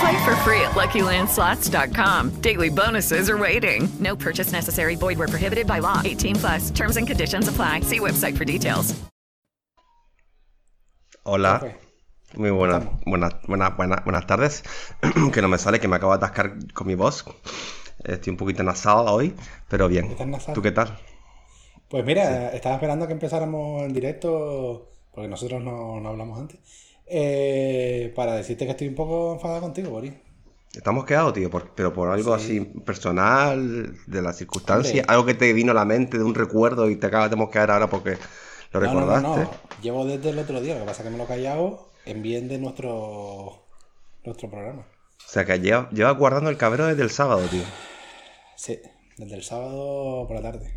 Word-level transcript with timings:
Play 0.00 0.24
for 0.24 0.36
free 0.44 0.60
at 0.60 0.74
LuckyLandSlots.com. 0.74 2.40
Daily 2.40 2.68
bonuses 2.68 3.28
are 3.30 3.38
waiting. 3.38 3.88
No 3.98 4.14
purchase 4.14 4.52
necessary. 4.52 4.96
Void 4.96 5.18
where 5.18 5.28
prohibited 5.28 5.66
by 5.66 5.80
law. 5.80 6.02
18 6.04 6.36
plus. 6.36 6.70
Terms 6.70 6.96
and 6.96 7.06
conditions 7.06 7.48
apply. 7.48 7.80
See 7.80 7.98
website 7.98 8.36
for 8.36 8.44
details. 8.44 8.94
Hola. 11.24 11.74
Muy 12.36 12.50
buenas, 12.50 12.84
buenas, 13.06 13.34
buenas, 13.46 13.76
buenas, 13.76 14.04
buenas 14.04 14.26
tardes. 14.26 14.62
que 15.32 15.42
no 15.42 15.48
me 15.48 15.58
sale, 15.58 15.80
que 15.80 15.88
me 15.88 15.96
acabo 15.96 16.12
de 16.12 16.18
atascar 16.18 16.72
con 16.74 16.86
mi 16.86 16.94
voz. 16.94 17.24
Estoy 18.04 18.30
un 18.30 18.36
poquito 18.36 18.62
nasado 18.62 19.12
hoy, 19.12 19.34
pero 19.68 19.88
bien. 19.88 20.06
¿Estás 20.06 20.26
nasado? 20.26 20.54
¿Tú 20.54 20.62
qué 20.62 20.72
tal? 20.72 20.98
Pues 21.88 22.04
mira, 22.04 22.50
estaba 22.52 22.74
esperando 22.74 23.04
a 23.04 23.08
que 23.08 23.14
empezáramos 23.14 23.82
en 23.82 23.92
directo, 23.94 24.90
porque 25.10 25.28
nosotros 25.28 25.62
no, 25.62 26.00
no 26.00 26.08
hablamos 26.10 26.38
antes, 26.38 26.60
eh, 27.10 28.12
para 28.16 28.34
decirte 28.34 28.64
que 28.64 28.72
estoy 28.72 28.88
un 28.88 28.94
poco 28.94 29.34
enfadado 29.34 29.60
contigo, 29.62 29.90
Boris. 29.90 30.12
Estamos 30.74 31.04
quedados, 31.06 31.32
tío, 31.32 31.50
por- 31.50 31.70
pero 31.74 31.92
por 31.92 32.10
algo 32.10 32.38
Sí. 32.38 32.58
así 32.58 32.60
personal, 32.80 33.96
de 34.06 34.22
la 34.22 34.32
circunstancia, 34.32 35.00
Hombre. 35.00 35.12
algo 35.14 35.26
que 35.26 35.34
te 35.34 35.52
vino 35.52 35.72
a 35.72 35.74
la 35.74 35.84
mente 35.84 36.18
de 36.18 36.24
un 36.24 36.34
recuerdo 36.34 36.90
y 36.90 36.96
te 36.96 37.06
acabas 37.06 37.30
de 37.30 37.36
mosquear 37.36 37.70
ahora 37.70 37.88
porque 37.88 38.18
lo 38.72 38.80
No, 38.80 38.86
no, 38.86 38.92
no, 38.92 39.00
recordaste. 39.00 39.40
no. 39.44 39.50
Llevo 39.82 40.04
desde 40.04 40.28
el 40.30 40.38
otro 40.38 40.60
día, 40.60 40.74
lo 40.74 40.80
que 40.80 40.86
pasa 40.86 41.02
es 41.02 41.06
que 41.06 41.10
me 41.12 41.18
lo 41.18 41.24
he 41.24 41.26
callado 41.26 41.88
en 42.04 42.22
bien 42.22 42.48
de 42.48 42.58
nuestro, 42.58 43.64
nuestro 44.24 44.50
programa. 44.50 44.82
O 44.82 45.30
sea 45.30 45.44
que 45.44 45.58
lleva- 45.58 45.88
llevas 45.90 46.16
guardando 46.18 46.50
el 46.50 46.56
cabrero 46.58 46.86
desde 46.86 47.02
el 47.02 47.10
sábado, 47.10 47.40
tío. 47.50 47.62
Sí, 48.56 48.78
desde 49.16 49.36
el 49.36 49.42
sábado 49.42 50.26
por 50.28 50.36
la 50.36 50.42
tarde. 50.42 50.74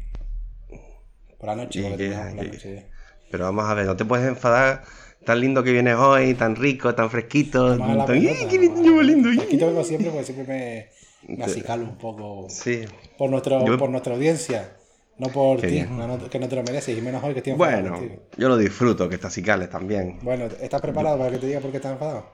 Por 1.37 1.47
la 1.49 1.55
noche, 1.55 1.79
Y 1.79 1.83
terminamos 1.83 2.35
por 2.35 2.45
la 2.45 2.51
noche. 2.51 2.87
Pero 3.29 3.43
vamos 3.45 3.65
a 3.65 3.73
ver, 3.73 3.85
no 3.85 3.95
te 3.95 4.05
puedes 4.05 4.27
enfadar. 4.27 4.83
Tan 5.25 5.39
lindo 5.39 5.63
que 5.63 5.71
vienes 5.71 5.95
hoy, 5.95 6.33
tan 6.33 6.55
rico, 6.55 6.95
tan 6.95 7.09
fresquito. 7.09 7.77
Tan- 7.77 7.81
¡Ay, 7.81 7.89
pelota, 7.91 8.13
qué 8.49 8.57
lindo! 8.59 8.81
pelota. 8.97 9.43
Aquí 9.43 9.57
te 9.57 9.65
vengo 9.65 9.83
siempre 9.83 10.09
porque 10.09 10.25
siempre 10.25 10.89
me, 11.27 11.35
me 11.37 11.43
acicalo 11.43 11.83
un 11.83 11.97
poco 11.97 12.47
Sí. 12.49 12.81
por, 13.17 13.29
nuestro, 13.29 13.65
Yo- 13.65 13.77
por 13.77 13.89
nuestra 13.89 14.15
audiencia, 14.15 14.77
no 15.19 15.27
por 15.27 15.61
ti, 15.61 15.81
no- 15.81 16.29
que 16.29 16.39
no 16.39 16.47
te 16.49 16.55
lo 16.55 16.63
mereces, 16.63 16.97
y 16.97 17.01
menos 17.01 17.23
hoy 17.23 17.33
que 17.33 17.39
estoy 17.39 17.53
enfadado 17.53 17.81
Bueno, 17.81 17.97
contigo. 17.97 18.21
yo 18.37 18.49
lo 18.49 18.57
disfruto, 18.57 19.07
que 19.07 19.15
estas 19.15 19.33
cicales 19.33 19.69
también. 19.69 20.17
Bueno, 20.23 20.45
¿estás 20.59 20.81
preparado 20.81 21.19
para 21.19 21.29
que 21.31 21.37
te 21.37 21.45
diga 21.47 21.59
por 21.59 21.69
qué 21.69 21.77
estás 21.77 21.91
enfadado? 21.93 22.25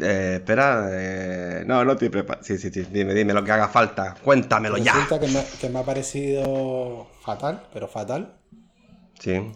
Eh, 0.00 0.36
espera, 0.36 0.88
eh, 0.90 1.64
no, 1.66 1.84
no 1.84 1.92
estoy 1.92 2.08
preparado. 2.08 2.44
Sí, 2.44 2.58
sí, 2.58 2.70
sí, 2.70 2.86
dime, 2.90 3.14
dime 3.14 3.34
lo 3.34 3.44
que 3.44 3.52
haga 3.52 3.68
falta. 3.68 4.14
Cuéntamelo 4.24 4.78
ya. 4.78 4.94
Resulta 4.94 5.20
que 5.20 5.28
me, 5.28 5.44
que 5.60 5.68
me 5.68 5.78
ha 5.78 5.82
parecido 5.84 7.06
fatal, 7.22 7.68
pero 7.72 7.86
fatal, 7.86 8.38
Sí. 9.20 9.52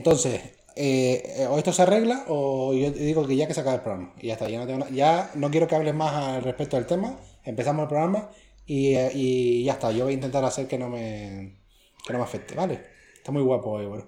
Entonces, 0.00 0.40
eh, 0.76 1.22
eh, 1.40 1.46
o 1.48 1.58
esto 1.58 1.72
se 1.72 1.82
arregla 1.82 2.24
o 2.28 2.72
yo 2.74 2.90
digo 2.90 3.26
que 3.26 3.36
ya 3.36 3.46
que 3.46 3.54
se 3.54 3.60
acaba 3.60 3.76
el 3.76 3.82
programa. 3.82 4.12
Y 4.20 4.28
ya 4.28 4.32
está, 4.34 4.48
ya 4.48 4.58
no, 4.58 4.66
tengo 4.66 4.86
ya 4.88 5.30
no 5.34 5.50
quiero 5.50 5.66
que 5.68 5.74
hables 5.76 5.94
más 5.94 6.14
al 6.14 6.42
respecto 6.42 6.76
del 6.76 6.86
tema. 6.86 7.18
Empezamos 7.44 7.82
el 7.82 7.88
programa 7.88 8.30
y, 8.66 8.94
eh, 8.94 9.10
y 9.14 9.64
ya 9.64 9.72
está. 9.74 9.92
Yo 9.92 10.04
voy 10.04 10.12
a 10.12 10.14
intentar 10.14 10.44
hacer 10.44 10.66
que 10.66 10.78
no 10.78 10.88
me, 10.88 11.60
que 12.06 12.12
no 12.12 12.18
me 12.18 12.24
afecte, 12.24 12.54
¿vale? 12.54 12.80
Está 13.16 13.30
muy 13.32 13.42
guapo 13.42 13.70
hoy, 13.72 13.86
bro. 13.86 14.06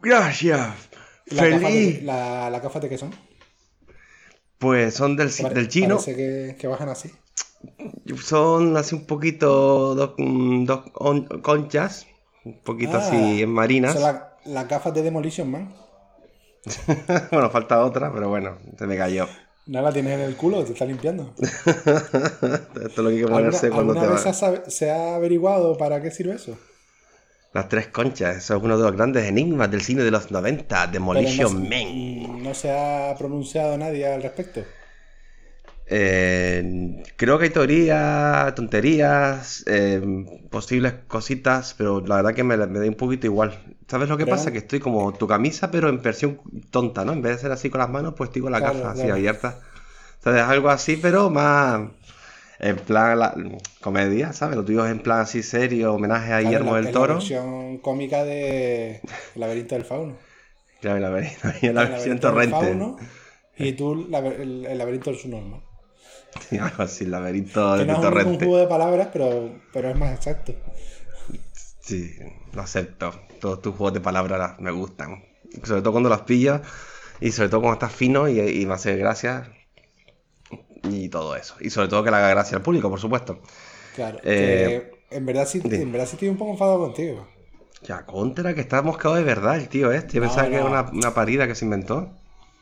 Gracias. 0.00 0.74
¿Y 1.26 1.34
las 1.34 1.44
gafas 1.50 1.60
de- 1.62 1.68
Feliz. 1.68 2.02
la- 2.04 2.50
¿Las 2.50 2.62
gafas 2.62 2.82
de 2.82 2.88
qué 2.88 2.98
son? 2.98 3.10
Pues 4.58 4.94
son 4.94 5.16
del, 5.16 5.30
Pare- 5.42 5.54
del 5.54 5.68
chino. 5.68 5.96
Parece 5.96 6.14
que, 6.16 6.56
que 6.58 6.66
bajan 6.66 6.88
así. 6.90 7.10
Son 8.22 8.76
así 8.76 8.94
un 8.94 9.06
poquito 9.06 9.94
dos, 9.94 10.14
dos 10.18 10.90
con- 10.92 11.26
conchas. 11.42 12.06
Un 12.44 12.60
poquito 12.62 12.96
Ah, 12.96 13.06
así 13.06 13.42
en 13.42 13.50
marinas. 13.50 13.98
La- 14.00 14.29
las 14.44 14.68
gafas 14.68 14.94
de 14.94 15.02
Demolition 15.02 15.50
Man. 15.50 15.74
bueno, 17.30 17.50
falta 17.50 17.84
otra, 17.84 18.12
pero 18.12 18.28
bueno, 18.28 18.58
se 18.78 18.86
me 18.86 18.96
cayó. 18.96 19.26
No 19.66 19.82
la 19.82 19.92
tienes 19.92 20.14
en 20.14 20.20
el 20.20 20.36
culo, 20.36 20.64
te 20.64 20.72
está 20.72 20.84
limpiando. 20.84 21.32
Esto 21.38 22.66
es 22.74 22.96
lo 22.98 23.04
que 23.04 23.08
hay 23.10 23.16
que 23.16 23.22
¿Alguna, 23.22 23.36
ponerse 23.36 23.70
cuando 23.70 23.92
alguna 23.92 24.08
te 24.08 24.14
vez 24.14 24.42
va. 24.42 24.70
se 24.70 24.90
ha, 24.90 25.14
averiguado 25.14 25.76
para 25.78 26.02
qué 26.02 26.10
sirve 26.10 26.34
eso? 26.34 26.58
Las 27.52 27.68
tres 27.68 27.88
conchas, 27.88 28.36
eso 28.36 28.56
es 28.56 28.62
uno 28.62 28.76
de 28.76 28.84
los 28.84 28.92
grandes 28.92 29.26
enigmas 29.26 29.70
del 29.70 29.80
cine 29.82 30.02
de 30.02 30.10
los 30.10 30.30
90, 30.30 30.66
Pero 30.68 30.92
Demolition 30.92 31.54
no, 31.62 31.68
Man. 31.68 32.42
no 32.42 32.54
se 32.54 32.70
ha 32.70 33.14
pronunciado 33.16 33.76
nadie 33.76 34.06
al 34.06 34.22
respecto. 34.22 34.62
Eh, 35.92 37.02
creo 37.16 37.38
que 37.38 37.44
hay 37.46 37.50
teorías, 37.50 38.54
tonterías, 38.54 39.64
eh, 39.66 40.00
posibles 40.50 40.94
cositas, 41.08 41.74
pero 41.76 42.00
la 42.00 42.16
verdad 42.16 42.34
que 42.34 42.44
me, 42.44 42.56
me 42.56 42.78
da 42.78 42.86
un 42.86 42.94
poquito 42.94 43.26
igual. 43.26 43.58
¿Sabes 43.88 44.08
lo 44.08 44.16
que 44.16 44.26
pasa? 44.26 44.52
Que 44.52 44.58
estoy 44.58 44.78
como 44.80 45.12
tu 45.14 45.26
camisa, 45.26 45.70
pero 45.72 45.88
en 45.88 46.00
versión 46.02 46.40
tonta, 46.70 47.04
¿no? 47.04 47.12
En 47.12 47.22
vez 47.22 47.36
de 47.36 47.38
ser 47.42 47.52
así 47.52 47.70
con 47.70 47.80
las 47.80 47.90
manos, 47.90 48.14
pues 48.16 48.28
estoy 48.28 48.42
con 48.42 48.52
la 48.52 48.60
Claro, 48.60 48.62
gafa 48.62 48.92
así 48.92 49.08
claro. 49.08 49.14
abierta. 49.14 49.60
¿Sabes? 50.24 50.42
Algo 50.42 50.70
así, 50.70 50.96
pero 50.96 51.30
más 51.30 51.82
en 52.60 52.76
plan 52.76 53.18
la- 53.18 53.34
comedia, 53.80 54.32
¿sabes? 54.32 54.56
Lo 54.56 54.64
tuyo 54.64 54.84
es 54.86 54.92
en 54.92 55.00
plan 55.00 55.20
así 55.20 55.42
serio, 55.42 55.94
homenaje 55.94 56.32
a 56.32 56.40
Claro, 56.40 56.46
Guillermo 56.46 56.76
del 56.76 56.90
Toro. 56.90 57.14
La 57.14 57.14
versión 57.14 57.78
cómica 57.78 58.24
de 58.24 58.96
El 59.34 59.40
laberinto 59.40 59.74
del 59.74 59.84
fauno. 59.84 60.16
Ya 60.82 60.94
me 60.94 61.00
la 61.00 61.10
veré, 61.10 61.32
y 61.62 61.68
la 61.68 61.84
El 61.84 61.90
versión 61.90 62.18
laberinto 62.20 62.30
del 62.30 62.42
torrente. 62.42 62.66
fauno 62.66 62.96
y 63.56 63.72
tú 63.72 63.94
la- 64.08 64.20
el, 64.20 64.66
el 64.66 64.78
laberinto 64.78 65.10
del 65.10 65.18
Algo 66.60 66.82
así, 66.82 67.06
laberinto 67.06 67.76
de 67.76 67.86
no 67.86 67.92
es 67.94 67.98
un, 67.98 68.04
un 68.04 68.10
torrente. 68.10 68.38
juego 68.38 68.58
de 68.58 68.66
palabras, 68.66 69.08
pero, 69.12 69.60
pero 69.72 69.90
es 69.90 69.96
más 69.96 70.12
exacto. 70.14 70.54
Sí, 71.80 72.14
lo 72.52 72.62
acepto. 72.62 73.12
Todos 73.40 73.62
tus 73.62 73.74
juegos 73.74 73.94
de 73.94 74.00
palabras 74.00 74.58
me 74.60 74.70
gustan. 74.70 75.24
Sobre 75.64 75.82
todo 75.82 75.92
cuando 75.92 76.08
los 76.08 76.22
pillas 76.22 76.62
y 77.20 77.32
sobre 77.32 77.48
todo 77.48 77.60
cuando 77.60 77.74
estás 77.74 77.92
fino 77.92 78.28
y, 78.28 78.38
y 78.40 78.66
me 78.66 78.74
hace 78.74 78.96
gracia 78.96 79.52
y 80.82 81.08
todo 81.08 81.36
eso. 81.36 81.56
Y 81.60 81.70
sobre 81.70 81.88
todo 81.88 82.02
que 82.04 82.10
le 82.10 82.16
haga 82.16 82.30
gracia 82.30 82.56
al 82.56 82.62
público, 82.62 82.88
por 82.90 83.00
supuesto. 83.00 83.40
Claro. 83.94 84.20
Eh, 84.22 84.90
que 85.10 85.16
en, 85.16 85.26
verdad 85.26 85.46
sí, 85.46 85.60
en 85.64 85.92
verdad 85.92 86.06
sí 86.06 86.14
estoy 86.16 86.28
un 86.28 86.36
poco 86.38 86.52
enfadado 86.52 86.78
contigo. 86.78 87.26
Ya, 87.82 88.04
contra, 88.06 88.54
que 88.54 88.60
está 88.60 88.82
moscado 88.82 89.14
de 89.16 89.22
verdad 89.24 89.56
el 89.56 89.68
tío 89.68 89.92
este. 89.92 90.14
Yo 90.14 90.20
No, 90.20 90.26
pensaba 90.28 90.48
que 90.48 90.54
era 90.56 90.64
no. 90.64 90.70
una, 90.70 90.90
una 90.90 91.14
parida 91.14 91.46
que 91.46 91.54
se 91.54 91.64
inventó. 91.64 92.10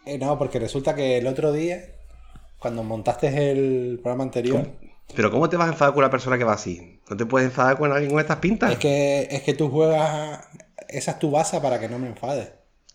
Eh, 0.04 0.18
no, 0.18 0.38
porque 0.38 0.58
resulta 0.58 0.94
que 0.94 1.18
el 1.18 1.26
otro 1.26 1.52
día, 1.52 1.84
cuando 2.58 2.82
montaste 2.82 3.50
el 3.50 4.00
programa 4.02 4.24
anterior, 4.24 4.66
Pero 5.14 5.30
¿cómo 5.30 5.48
te 5.48 5.56
vas 5.56 5.68
a 5.68 5.72
enfadar 5.72 5.94
con 5.94 6.02
una 6.02 6.10
persona 6.10 6.36
que 6.38 6.44
va 6.44 6.54
así? 6.54 7.00
¿No 7.08 7.16
te 7.16 7.24
puedes 7.24 7.48
enfadar 7.48 7.78
con 7.78 7.92
alguien 7.92 8.10
con 8.10 8.20
estas 8.20 8.38
pintas? 8.38 8.72
es 8.72 8.78
que, 8.78 9.28
es 9.30 9.42
que 9.42 9.54
tú 9.54 9.70
juegas. 9.70 10.46
Esa 10.88 11.12
es 11.12 11.18
tu 11.18 11.30
base 11.30 11.60
para 11.60 11.78
que 11.78 11.88
no 11.88 11.98
me 11.98 12.08
enfades. 12.08 12.50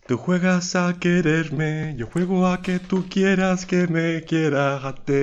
Tú 0.06 0.18
juegas 0.18 0.76
a 0.76 0.96
quererme, 1.00 1.96
yo 1.96 2.08
juego 2.08 2.48
a 2.48 2.62
que 2.62 2.80
tú 2.80 3.06
quieras 3.10 3.66
que 3.66 3.88
me 3.88 4.24
quieras 4.24 4.84
a 4.84 4.96
ti. 4.96 5.14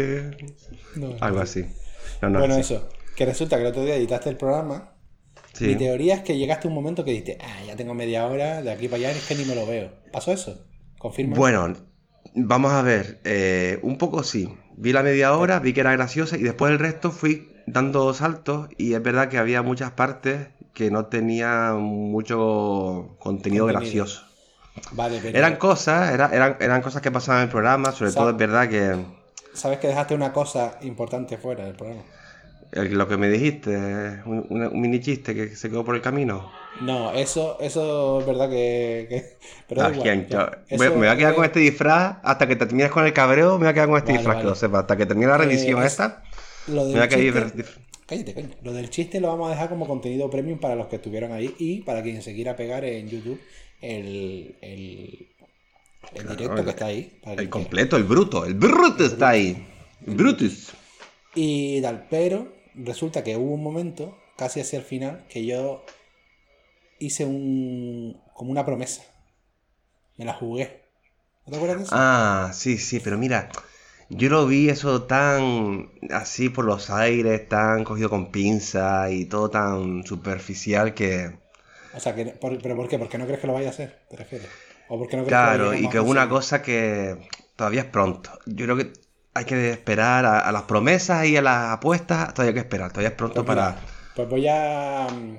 No, 0.97 1.17
Algo 1.21 1.41
así. 1.41 1.67
No, 2.23 2.31
no, 2.31 2.39
bueno, 2.39 2.57
eso. 2.57 2.89
Que 3.15 3.27
resulta 3.27 3.57
que 3.57 3.63
el 3.63 3.69
otro 3.69 3.85
día 3.85 3.97
editaste 3.97 4.31
el 4.31 4.37
programa. 4.37 4.95
Sí. 5.53 5.67
Mi 5.67 5.75
teoría 5.75 6.15
es 6.15 6.21
que 6.23 6.39
llegaste 6.39 6.67
a 6.67 6.71
un 6.71 6.75
momento 6.75 7.05
que 7.05 7.11
dijiste, 7.11 7.39
ah, 7.43 7.65
ya 7.67 7.77
tengo 7.77 7.93
media 7.93 8.27
hora, 8.27 8.63
de 8.63 8.71
aquí 8.71 8.89
para 8.89 9.09
allá 9.09 9.11
es 9.11 9.27
que 9.27 9.35
ni 9.35 9.45
me 9.45 9.55
lo 9.55 9.67
veo. 9.67 9.91
¿Pasó 10.13 10.33
eso? 10.33 10.65
Confirma. 10.99 11.37
Bueno, 11.37 11.75
vamos 12.35 12.73
a 12.73 12.83
ver. 12.83 13.21
eh, 13.25 13.79
un 13.83 13.99
poco 13.99 14.23
sí. 14.23 14.49
Vi 14.77 14.93
la 14.93 15.03
media 15.03 15.35
hora, 15.35 15.59
vi 15.59 15.73
que 15.73 15.81
era 15.81 15.93
graciosa 15.93 16.37
y 16.37 16.43
después 16.43 16.73
el 16.73 16.79
resto 16.79 17.11
fui 17.11 17.49
dando 17.67 18.13
saltos 18.15 18.69
y 18.79 18.95
es 18.95 19.03
verdad 19.03 19.29
que 19.29 19.39
había 19.39 19.63
muchas 19.63 19.93
partes 19.93 20.49
que 20.73 20.91
no 20.91 21.07
tenían 21.07 21.81
mucho 21.81 23.17
contenido, 23.19 23.65
Contenido. 23.67 23.67
gracioso. 23.67 24.23
Vale, 24.93 25.19
pero 25.23 25.37
Eran 25.37 25.57
cosas, 25.57 26.13
era- 26.13 26.31
eran, 26.33 26.57
eran 26.61 26.81
cosas 26.81 27.03
que 27.03 27.11
pasaban 27.11 27.43
en 27.43 27.45
el 27.49 27.51
programa, 27.51 27.93
sobre 27.93 28.13
todo 28.13 28.31
es 28.31 28.37
verdad 28.37 28.69
que 28.69 28.97
sabes 29.53 29.79
que 29.79 29.89
dejaste 29.89 30.15
una 30.15 30.33
cosa 30.33 30.79
importante 30.83 31.37
fuera 31.37 31.65
del 31.65 31.75
programa. 31.75 32.03
El- 32.73 32.97
lo 32.97 33.09
que 33.09 33.17
me 33.17 33.29
dijiste, 33.29 33.71
un, 34.27 34.71
mini 34.81 35.01
chiste 35.01 35.35
que 35.35 35.57
se 35.57 35.69
quedó 35.69 35.85
por 35.85 35.95
el 35.97 36.01
camino. 36.03 36.51
No, 36.83 37.13
eso, 37.13 37.59
eso 37.61 38.21
es 38.21 38.27
verdad 38.27 38.49
que. 38.49 39.07
que- 39.09 39.37
pero 39.69 39.83
Ah, 39.83 39.89
me 39.91 40.89
voy 40.91 41.07
a 41.09 41.17
quedar 41.17 41.35
con 41.35 41.45
este 41.45 41.61
disfraz 41.61 42.19
hasta 42.23 42.47
que 42.47 42.57
te 42.57 42.67
termines 42.67 42.91
con 42.91 43.05
el 43.05 43.13
cabreo, 43.13 43.53
me 43.59 43.65
voy 43.65 43.69
a 43.69 43.75
quedar 43.75 43.89
con 43.89 43.97
este 43.99 44.13
Vale, 44.13 44.19
disfraz, 44.19 44.37
que 44.37 44.43
vale. 44.45 44.49
lo 44.51 44.55
sepas, 44.55 44.81
hasta 44.83 44.97
que 44.97 45.07
termine 45.07 45.27
la 45.29 45.35
Eh, 45.35 45.39
revisión 45.39 45.81
es- 45.81 45.87
esta. 45.93 46.23
Lo 46.69 46.83
Me 46.83 46.89
del 46.89 46.93
voy 46.93 47.03
a 47.03 47.09
quedar 47.09 47.53
chiste- 47.53 47.65
Cállate, 48.07 48.35
coño. 48.35 48.49
Lo 48.63 48.73
del 48.73 48.91
chiste 48.91 49.21
lo 49.21 49.29
vamos 49.29 49.47
a 49.49 49.51
dejar 49.53 49.69
como 49.69 49.87
contenido 49.87 50.29
premium 50.31 50.59
para 50.59 50.75
los 50.75 50.89
que 50.89 50.97
estuvieron 50.97 51.33
ahí 51.33 51.55
y 51.59 51.83
para 51.83 52.03
quien 52.03 52.23
se 52.23 52.35
quiera 52.35 52.57
pegar 52.57 52.85
en 52.85 53.09
YouTube 53.09 53.41
el, 53.81 54.57
el, 54.61 55.29
el 56.15 56.29
directo 56.37 56.57
el- 56.59 56.65
que 56.65 56.71
está 56.71 56.87
ahí. 56.87 57.21
El 57.25 57.35
quiera. 57.37 57.51
completo, 57.51 57.97
el 57.97 58.03
bruto, 58.05 58.45
el 58.45 58.55
bruto 58.55 59.05
está 59.05 59.29
ahí. 59.31 59.65
Brutus. 60.01 60.73
Y 61.37 61.81
tal, 61.83 62.07
pero 62.11 62.49
resulta 62.75 63.25
que 63.25 63.37
hubo 63.37 63.55
un 63.55 63.63
momento, 63.63 64.17
casi 64.37 64.61
hacia 64.61 64.79
el 64.79 64.85
final, 64.85 65.27
que 65.29 65.45
yo 65.47 65.85
hice 66.99 67.25
un. 67.25 68.21
como 68.35 68.51
una 68.51 68.65
promesa. 68.65 69.03
Me 70.19 70.25
la 70.25 70.35
jugué. 70.35 70.85
¿No 71.47 71.51
te 71.53 71.57
acuerdas 71.57 71.79
de 71.79 71.85
eso? 71.85 72.05
Ah, 72.05 72.51
sí, 72.55 72.79
sí, 72.79 73.01
pero 73.01 73.19
mira, 73.19 73.51
yo 74.09 74.29
lo 74.31 74.47
vi 74.47 74.69
eso 74.71 75.03
tan 75.05 75.91
así 76.11 76.49
por 76.49 76.65
los 76.65 76.89
aires, 76.91 77.49
tan 77.49 77.85
cogido 77.85 78.09
con 78.11 78.31
pinza 78.33 79.11
y 79.11 79.27
todo 79.27 79.51
tan 79.51 80.05
superficial 80.05 80.95
que, 80.95 81.39
O 81.97 82.01
sea, 82.03 82.15
que, 82.17 82.25
por- 82.43 82.61
¿pero 82.63 82.77
por 82.79 82.89
qué? 82.89 82.99
¿Porque 82.99 83.19
no 83.19 83.27
crees 83.27 83.41
que 83.41 83.47
lo 83.47 83.53
vaya 83.55 83.69
a 83.69 83.71
hacer? 83.71 83.91
¿Te 84.09 84.17
refieres? 84.17 84.51
¿O 84.89 84.99
porque 84.99 85.17
no 85.17 85.25
crees 85.25 85.41
que 85.41 85.47
lo 85.47 85.55
claro, 85.55 85.75
y 85.75 85.89
que 85.89 85.99
es 85.99 86.05
una 86.05 86.29
cosa 86.29 86.63
que 86.63 87.17
todavía 87.57 87.83
es 87.83 87.87
pronto. 87.87 88.39
Yo 88.47 88.65
creo 88.67 88.77
que 88.77 88.93
hay 89.35 89.45
que 89.45 89.71
esperar 89.71 90.25
a, 90.27 90.41
a 90.41 90.53
las 90.53 90.63
promesas 90.63 91.27
y 91.27 91.37
a 91.37 91.43
las 91.43 91.73
apuestas, 91.73 92.35
todavía 92.35 92.51
hay 92.51 92.55
que 92.55 92.61
esperar, 92.61 92.91
todavía 92.91 93.11
es 93.11 93.15
pronto 93.15 93.45
Pues 93.45 93.57
mira, 93.57 93.75
para... 93.77 93.87
Pues 94.17 94.29
voy 94.29 94.49
a, 94.49 95.07
mm, 95.11 95.37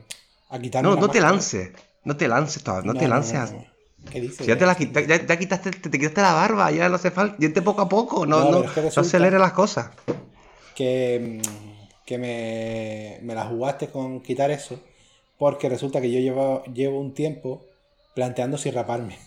a 0.49 0.59
quitarme 0.59 0.89
No, 0.89 0.95
no 0.95 1.09
te 1.09 1.19
lances, 1.19 1.71
no 2.05 2.15
te 2.17 2.27
lances 2.27 2.63
todavía, 2.63 2.93
no, 2.93 2.99
te 2.99 3.07
lances. 3.07 3.51
no. 3.51 3.65
¿Qué 4.11 4.19
dices? 4.19 4.37
Si 4.37 4.45
ya 4.47 4.57
te 4.57 4.65
la 4.65 4.75
ya, 4.77 5.25
ya 5.25 5.37
quitaste, 5.37 5.71
te, 5.71 5.89
te 5.89 5.99
quitaste 5.99 6.21
la 6.21 6.33
barba, 6.33 6.71
ya 6.71 6.89
no 6.89 6.95
hace 6.95 7.11
falta, 7.11 7.37
yente 7.37 7.61
poco 7.61 7.81
a 7.83 7.89
poco, 7.89 8.25
no, 8.25 8.39
No, 8.39 8.51
no, 8.51 8.57
pero 8.57 8.65
es 8.65 8.71
que 8.71 8.79
no 8.81 8.85
resulta- 8.87 9.07
acelere 9.07 9.37
las 9.39 9.51
cosas. 9.51 9.89
que, 10.75 11.39
mm, 11.43 12.05
que 12.05 12.17
me, 12.17 13.19
me 13.21 13.35
la 13.35 13.45
jugaste 13.45 13.89
con 13.89 14.21
quitar 14.21 14.49
eso, 14.51 14.79
porque 15.37 15.69
resulta 15.69 16.01
que 16.01 16.11
yo 16.11 16.19
llevo, 16.19 16.63
llevo 16.73 16.99
un 16.99 17.13
tiempo 17.13 17.63
planteando 18.15 18.57
si 18.57 18.71
raparme. 18.71 19.17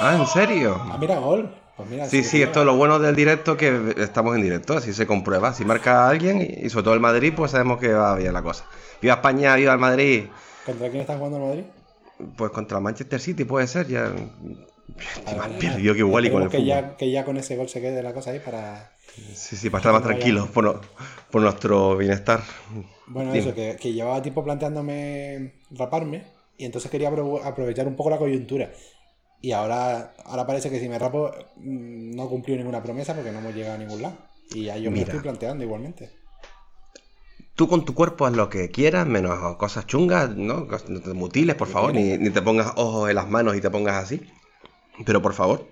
Ah, 0.00 0.16
¿en 0.18 0.26
serio? 0.26 0.80
Ah, 0.80 0.96
mira, 0.98 1.18
gol. 1.18 1.54
Pues 1.78 1.88
mira, 1.90 2.06
Sí, 2.08 2.24
sí, 2.24 2.42
esto 2.42 2.58
es 2.60 2.66
lo 2.66 2.76
bueno 2.76 2.98
del 2.98 3.14
directo 3.16 3.56
que 3.56 3.94
estamos 3.98 4.34
en 4.36 4.42
directo, 4.42 4.76
así 4.76 4.92
se 4.92 5.06
comprueba. 5.06 5.54
Si 5.54 5.64
marca 5.64 6.04
a 6.04 6.08
alguien 6.10 6.42
y 6.42 6.68
sobre 6.68 6.82
todo 6.84 6.94
el 6.94 7.00
Madrid, 7.00 7.32
pues 7.36 7.52
sabemos 7.52 7.78
que 7.78 7.92
va 7.92 8.14
bien 8.16 8.32
la 8.34 8.42
cosa. 8.42 8.66
Viva 9.00 9.14
España, 9.14 9.54
viva 9.54 9.72
el 9.72 9.78
Madrid. 9.78 10.24
¿Contra 10.66 10.88
quién 10.90 11.00
estás 11.02 11.16
jugando 11.16 11.38
el 11.38 11.44
Madrid? 11.44 11.64
Pues 12.36 12.50
contra 12.50 12.80
Manchester 12.80 13.20
City 13.20 13.44
puede 13.44 13.68
ser, 13.68 13.86
ya. 13.86 14.12
Que 15.24 15.34
vale. 15.36 15.98
igual 15.98 16.26
y 16.26 16.30
con 16.30 16.42
el 16.42 16.48
Esperemos 16.48 16.50
que 16.50 16.56
fútbol. 16.58 16.66
ya, 16.66 16.96
que 16.96 17.10
ya 17.12 17.24
con 17.24 17.36
ese 17.36 17.56
gol 17.56 17.68
se 17.68 17.80
quede 17.80 18.02
la 18.02 18.12
cosa 18.12 18.30
ahí 18.32 18.40
para... 18.40 18.90
Sí, 19.34 19.56
sí, 19.56 19.70
para 19.70 19.80
estar 19.80 19.92
más 19.92 20.02
tranquilos 20.02 20.48
por, 20.48 20.64
no- 20.64 20.80
por 21.30 21.42
nuestro 21.42 21.96
bienestar. 21.96 22.40
Bueno, 23.06 23.32
Dime. 23.32 23.44
eso, 23.44 23.54
que, 23.54 23.76
que 23.80 23.92
llevaba 23.92 24.20
tiempo 24.22 24.42
planteándome 24.44 25.54
raparme 25.70 26.24
y 26.56 26.64
entonces 26.64 26.90
quería 26.90 27.10
apro- 27.10 27.40
aprovechar 27.44 27.86
un 27.86 27.94
poco 27.96 28.10
la 28.10 28.18
coyuntura. 28.18 28.70
Y 29.40 29.52
ahora, 29.52 30.14
ahora 30.24 30.46
parece 30.46 30.68
que 30.70 30.80
si 30.80 30.88
me 30.88 30.98
rapo 30.98 31.30
mm, 31.56 32.14
no 32.16 32.28
cumplió 32.28 32.56
ninguna 32.56 32.82
promesa 32.82 33.14
porque 33.14 33.30
no 33.30 33.38
hemos 33.38 33.54
llegado 33.54 33.74
a 33.76 33.78
ningún 33.78 34.02
lado. 34.02 34.16
Y 34.50 34.64
ya 34.64 34.76
yo 34.76 34.90
me 34.90 34.96
lo 34.96 35.02
Mira. 35.02 35.04
estoy 35.06 35.20
planteando 35.20 35.62
igualmente. 35.64 36.10
Tú 37.54 37.68
con 37.68 37.84
tu 37.84 37.94
cuerpo 37.94 38.24
haz 38.26 38.34
lo 38.34 38.48
que 38.48 38.70
quieras, 38.70 39.06
menos 39.06 39.56
cosas 39.56 39.86
chungas, 39.86 40.30
¿no? 40.36 40.66
No 40.88 41.00
te 41.00 41.12
mutiles, 41.12 41.56
por 41.56 41.68
favor, 41.68 41.92
ni, 41.92 42.16
ni 42.16 42.30
te 42.30 42.40
pongas 42.40 42.72
ojos 42.76 43.08
en 43.10 43.16
las 43.16 43.28
manos 43.28 43.56
y 43.56 43.60
te 43.60 43.68
pongas 43.70 44.02
así. 44.04 44.20
Pero 45.04 45.20
por 45.22 45.34
favor, 45.34 45.66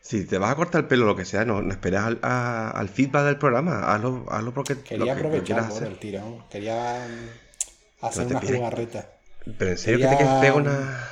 si 0.00 0.24
te 0.24 0.38
vas 0.38 0.50
a 0.52 0.56
cortar 0.56 0.82
el 0.82 0.86
pelo 0.88 1.04
o 1.04 1.08
lo 1.08 1.16
que 1.16 1.24
sea, 1.26 1.44
no, 1.44 1.60
no 1.62 1.72
esperes 1.72 2.00
al, 2.00 2.18
a- 2.22 2.70
al 2.70 2.88
feedback 2.88 3.24
del 3.24 3.38
programa. 3.38 3.92
Hazlo, 3.94 4.24
hazlo 4.30 4.52
porque 4.54 4.78
Quería 4.82 4.98
lo 4.98 5.04
que- 5.04 5.22
lo 5.22 5.28
aprovechar 5.28 5.68
por 5.68 5.76
hacer. 5.76 5.88
el 5.88 5.98
tirón. 5.98 6.44
Quería 6.48 7.06
mm, 7.06 8.04
hacer 8.06 8.26
una 8.26 8.40
jugarreta. 8.40 9.10
Pero 9.58 9.70
en 9.70 9.78
serio 9.78 9.98
que 10.00 10.06
te 10.16 10.16
Quería- 10.22 10.40
pegar 10.40 10.56
una, 10.56 11.08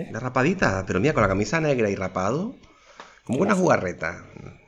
¿Eh? 0.00 0.06
una 0.10 0.20
rapadita. 0.20 0.84
Pero 0.86 1.00
mira, 1.00 1.12
con 1.14 1.22
la 1.22 1.28
camisa 1.28 1.60
negra 1.60 1.88
y 1.90 1.94
rapado, 1.94 2.54
como 3.24 3.40
una 3.40 3.54
jugarreta. 3.54 4.24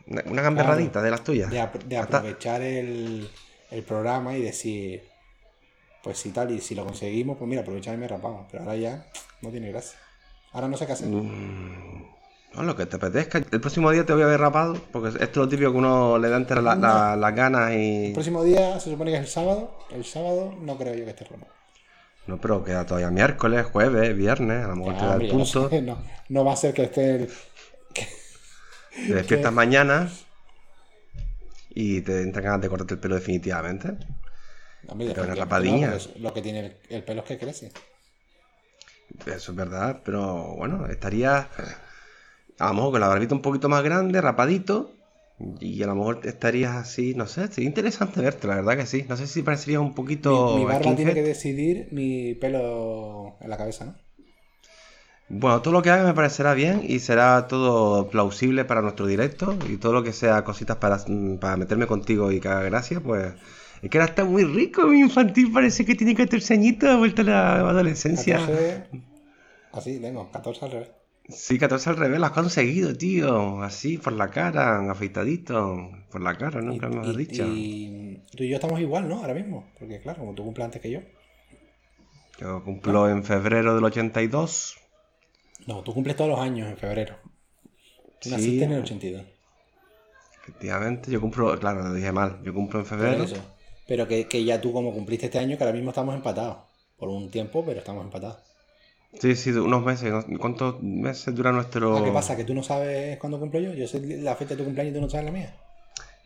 Una, 0.07 0.23
una 0.27 0.43
gamberradita 0.43 1.03
de 1.03 1.11
las 1.11 1.23
tuyas. 1.23 1.51
De, 1.51 1.97
aprovechar 1.97 2.63
el, 2.63 3.31
el 3.71 3.83
programa 3.85 4.37
y 4.37 4.43
decir, 4.43 5.03
pues 6.03 6.19
si 6.19 6.31
tal, 6.31 6.51
y 6.51 6.61
si 6.61 6.75
lo 6.75 6.85
conseguimos, 6.85 7.37
pues 7.39 7.49
mira, 7.49 7.63
aprovechar 7.63 7.95
y 7.95 7.99
me 7.99 8.09
rapamos. 8.09 8.47
Pero 8.51 8.65
ahora 8.65 8.77
ya 8.77 9.07
no 9.43 9.51
tiene 9.51 9.71
gracia. 9.71 9.99
Ahora 10.53 10.67
no 10.69 10.77
sé 10.77 10.87
qué 10.87 10.93
hacer. 10.95 11.07
Mm, 11.09 12.07
No, 12.55 12.63
lo 12.65 12.75
que 12.75 12.87
te 12.87 12.97
apetezca. 12.97 13.39
El 13.39 13.61
próximo 13.61 13.89
día 13.93 14.05
te 14.05 14.13
voy 14.13 14.23
a 14.23 14.27
ver 14.27 14.41
rapado, 14.41 14.75
porque 14.91 15.11
esto 15.11 15.23
es 15.25 15.37
lo 15.37 15.49
típico 15.49 15.71
que 15.71 15.79
uno 15.79 16.19
le 16.19 16.29
da 16.29 16.37
entre 16.39 16.61
la- 16.61 16.75
la- 16.75 17.15
las 17.15 17.35
ganas 17.37 17.71
y... 17.73 18.07
El 18.07 18.13
próximo 18.15 18.43
día 18.43 18.81
se 18.81 18.91
supone 18.91 19.13
que 19.13 19.19
es 19.19 19.23
el 19.23 19.29
sábado. 19.29 19.79
El 19.93 20.05
sábado 20.05 20.53
no 20.61 20.77
creo 20.77 20.93
yo 20.97 21.05
que 21.05 21.11
esté 21.11 21.25
rapado. 21.27 21.53
No, 22.31 22.41
pero 22.41 22.63
queda 22.65 22.87
todavía 22.87 23.11
miércoles, 23.11 23.67
jueves, 23.67 24.17
viernes, 24.17 24.65
a 24.65 24.69
lo 24.69 24.77
mejor 24.77 24.97
te 24.97 25.05
da 25.05 25.17
el 25.17 25.29
punto. 25.29 25.69
sé, 25.69 25.83
No, 25.83 25.99
no 26.29 26.45
va 26.45 26.53
a 26.53 26.57
ser 26.57 26.73
que 26.73 26.85
esté 26.85 27.17
el- 27.17 27.29
Te 29.09 29.15
despiertas 29.15 29.53
mañana 29.53 30.09
y 31.71 32.01
te 32.03 32.23
entran 32.23 32.45
ganas 32.45 32.61
de 32.61 32.69
cortarte 32.69 32.95
el 32.95 33.01
pelo 33.01 33.15
definitivamente. 33.17 33.97
Hombre, 34.89 35.09
Pero 35.09 35.25
una 35.25 35.35
rapadilla. 35.35 35.91
no, 35.93 36.21
Lo 36.21 36.33
que 36.35 36.43
tiene 36.43 36.61
el, 36.61 36.77
el 36.89 37.03
pelo 37.05 37.21
es 37.23 37.27
que 37.29 37.39
crece. 37.39 37.73
Eso 39.27 39.53
es 39.53 39.57
verdad, 39.57 40.01
pero 40.05 40.55
bueno, 40.57 40.87
estaría 40.87 41.49
a 42.59 42.69
lo 42.69 42.75
mejor 42.75 42.93
con 42.93 43.01
la 43.01 43.09
barbita 43.09 43.35
un 43.35 43.43
poquito 43.43 43.69
más 43.69 43.83
grande, 43.83 44.21
rapadito, 44.21 44.93
y 45.61 45.83
a 45.83 45.87
lo 45.87 45.95
mejor 45.95 46.21
estarías 46.25 46.77
así, 46.77 47.15
no 47.15 47.27
sé, 47.27 47.49
sería 47.49 47.69
interesante 47.69 48.21
verte, 48.21 48.47
la 48.47 48.57
verdad 48.57 48.77
que 48.77 48.87
sí. 48.87 49.05
No 49.09 49.17
sé 49.17 49.27
si 49.27 49.43
parecería 49.43 49.81
un 49.81 49.95
poquito 49.95 50.55
Mi, 50.55 50.61
mi 50.61 50.65
barba 50.65 50.95
tiene 50.97 51.15
que 51.15 51.23
decidir 51.23 51.89
mi 51.93 52.35
pelo 52.35 53.37
en 53.41 53.51
la 53.51 53.57
cabeza, 53.57 53.85
¿no? 53.87 53.95
Bueno, 55.33 55.63
todo 55.63 55.73
lo 55.73 55.83
que 55.83 55.91
haga 55.91 56.05
me 56.05 56.13
parecerá 56.13 56.55
bien 56.55 56.83
y 56.85 56.99
será 56.99 57.47
todo 57.47 58.09
plausible 58.09 58.65
para 58.65 58.83
nuestro 58.83 59.07
directo 59.07 59.57
y 59.69 59.77
todo 59.77 59.93
lo 59.93 60.03
que 60.03 60.13
sea 60.13 60.43
cositas 60.43 60.79
para, 60.79 60.99
para 61.41 61.57
meterme 61.57 61.87
contigo 61.87 62.33
y 62.33 62.41
que 62.41 62.49
haga 62.49 62.63
gracia, 62.63 63.01
pues 63.01 63.33
es 63.81 63.89
que 63.89 63.99
ahora 63.99 64.11
está 64.11 64.25
muy 64.25 64.45
rico, 64.45 64.87
mi 64.89 65.01
infantil 65.01 65.53
parece 65.53 65.85
que 65.87 65.95
tiene 65.95 66.15
14 66.15 66.55
añitos, 66.55 66.91
ha 66.91 66.97
vuelto 66.97 67.23
a 67.23 67.25
la 67.25 67.55
adolescencia. 67.71 68.39
14. 68.39 68.85
Así, 69.73 70.01
tengo, 70.01 70.31
14 70.33 70.65
al 70.65 70.71
revés. 70.73 71.00
Sí, 71.31 71.59
14 71.59 71.91
al 71.91 71.97
revés, 71.97 72.19
lo 72.21 72.27
has 72.27 72.33
conseguido, 72.33 72.95
tío, 72.97 73.63
así 73.63 73.99
por 73.99 74.13
la 74.13 74.31
cara, 74.31 74.91
afeitadito, 74.91 75.91
por 76.11 76.21
la 76.21 76.37
cara, 76.37 76.61
Y, 76.63 76.65
nunca 76.67 76.89
me 76.89 77.01
has 77.01 77.09
y- 77.09 77.17
dicho. 77.17 77.45
y 77.47 78.23
tú 78.37 78.43
y 78.45 78.49
yo 78.49 78.57
estamos 78.57 78.81
igual, 78.81 79.09
¿no? 79.09 79.17
Ahora 79.21 79.35
mismo. 79.35 79.69
Porque 79.79 80.01
claro, 80.01 80.21
como 80.21 80.35
tú 80.35 80.45
cumples 80.45 80.65
antes 80.65 80.81
que 80.83 80.91
yo. 80.91 81.01
Yo 82.39 82.65
cumplo 82.65 83.09
en 83.09 83.23
febrero 83.25 83.75
del 83.75 83.85
82. 83.85 84.77
No, 85.67 85.83
tú 85.83 85.93
cumples 85.93 86.17
todos 86.17 86.31
los 86.31 86.41
años 86.41 86.69
en 86.71 86.77
febrero. 86.77 87.17
Tú 88.21 88.29
Sí. 88.29 88.31
naciste 88.31 88.65
en 88.65 88.73
el 88.73 88.83
82. 88.83 89.25
Efectivamente, 90.43 91.11
yo 91.11 91.21
cumplo, 91.21 91.59
claro, 91.59 91.83
lo 91.83 91.93
dije 91.95 92.13
mal, 92.13 92.41
yo 92.43 92.53
cumplo 92.55 92.81
en 92.81 92.87
febrero. 92.87 93.25
eso. 93.25 93.37
Pero 93.87 94.07
que, 94.09 94.27
que 94.27 94.45
ya 94.45 94.61
tú 94.61 94.73
como 94.73 94.93
cumpliste 94.93 95.27
este 95.27 95.39
año, 95.39 95.57
que 95.59 95.65
ahora 95.65 95.75
mismo 95.75 95.91
estamos 95.91 96.15
empatados. 96.15 96.59
Por 96.97 97.09
un 97.09 97.31
tiempo, 97.31 97.65
pero 97.65 97.79
estamos 97.79 98.05
empatados. 98.05 98.39
Sí, 99.19 99.35
sí, 99.37 99.51
unos 99.51 99.85
meses. 99.85 100.11
¿no? 100.29 100.39
¿Cuántos 100.39 100.83
meses 100.83 101.35
dura 101.35 101.53
nuestro...? 101.53 101.99
Ah, 101.99 102.03
¿qué 102.05 102.13
pasa? 102.13 102.37
¿Que 102.37 102.45
tú 102.45 102.55
no 102.55 102.63
sabes 102.63 103.19
cuándo 103.19 103.39
cumplo 103.41 103.61
yo? 103.61 103.73
Yo 103.75 103.87
sé 103.87 104.01
la 104.01 104.37
fecha 104.37 104.51
de 104.51 104.59
tu 104.59 104.65
cumpleaños 104.65 104.93
y 104.93 104.95
tú 104.95 105.01
no 105.03 105.11
sabes 105.11 105.27
la 105.27 105.33
mía. 105.33 105.55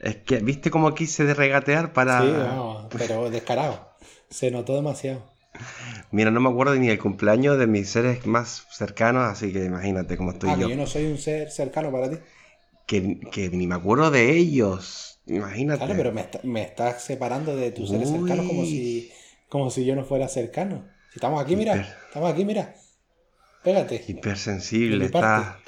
Es 0.01 0.17
que, 0.17 0.39
¿viste 0.39 0.71
cómo 0.71 0.95
quise 0.95 1.25
de 1.25 1.35
regatear 1.35 1.93
para...? 1.93 2.21
Sí, 2.21 2.31
vamos, 2.33 2.87
pero 2.97 3.31
descarado. 3.31 3.89
Se 4.29 4.51
notó 4.51 4.75
demasiado. 4.75 5.23
Mira, 6.11 6.31
no 6.31 6.41
me 6.41 6.49
acuerdo 6.51 6.75
ni 6.75 6.89
el 6.89 6.99
cumpleaños 6.99 7.59
de 7.59 7.67
mis 7.67 7.89
seres 7.89 8.27
más 8.27 8.67
cercanos, 8.71 9.23
así 9.25 9.53
que 9.53 9.65
imagínate 9.65 10.17
cómo 10.17 10.33
estoy 10.33 10.51
Ah, 10.51 10.57
yo. 10.59 10.67
que 10.67 10.75
yo 10.75 10.77
no 10.77 10.87
soy 10.87 11.07
un 11.07 11.19
ser 11.19 11.51
cercano 11.51 11.91
para 11.93 12.11
ti. 12.11 12.19
Que, 12.87 13.21
que 13.31 13.49
ni 13.51 13.67
me 13.67 13.77
acuerdo 13.77 14.11
de 14.11 14.37
ellos. 14.37 15.21
Imagínate. 15.27 15.79
Claro, 15.79 15.95
pero 15.97 16.13
me, 16.13 16.21
está- 16.21 16.41
me 16.43 16.63
estás 16.63 17.03
separando 17.03 17.57
de 17.57 17.71
tus 17.71 17.89
seres 17.89 18.11
Uy. 18.11 18.19
cercanos 18.19 18.47
como 18.47 18.65
si, 18.65 19.11
como 19.49 19.71
si 19.71 19.85
yo 19.85 19.97
no 19.97 20.05
fuera 20.05 20.29
cercano. 20.29 20.85
Estamos 21.15 21.43
aquí, 21.43 21.57
mira. 21.57 21.75
Hiper. 21.77 21.87
Estamos 22.09 22.33
aquí, 22.33 22.45
mira. 22.45 22.75
Pégate. 23.63 24.05
Hipersensible, 24.07 25.07
está... 25.07 25.59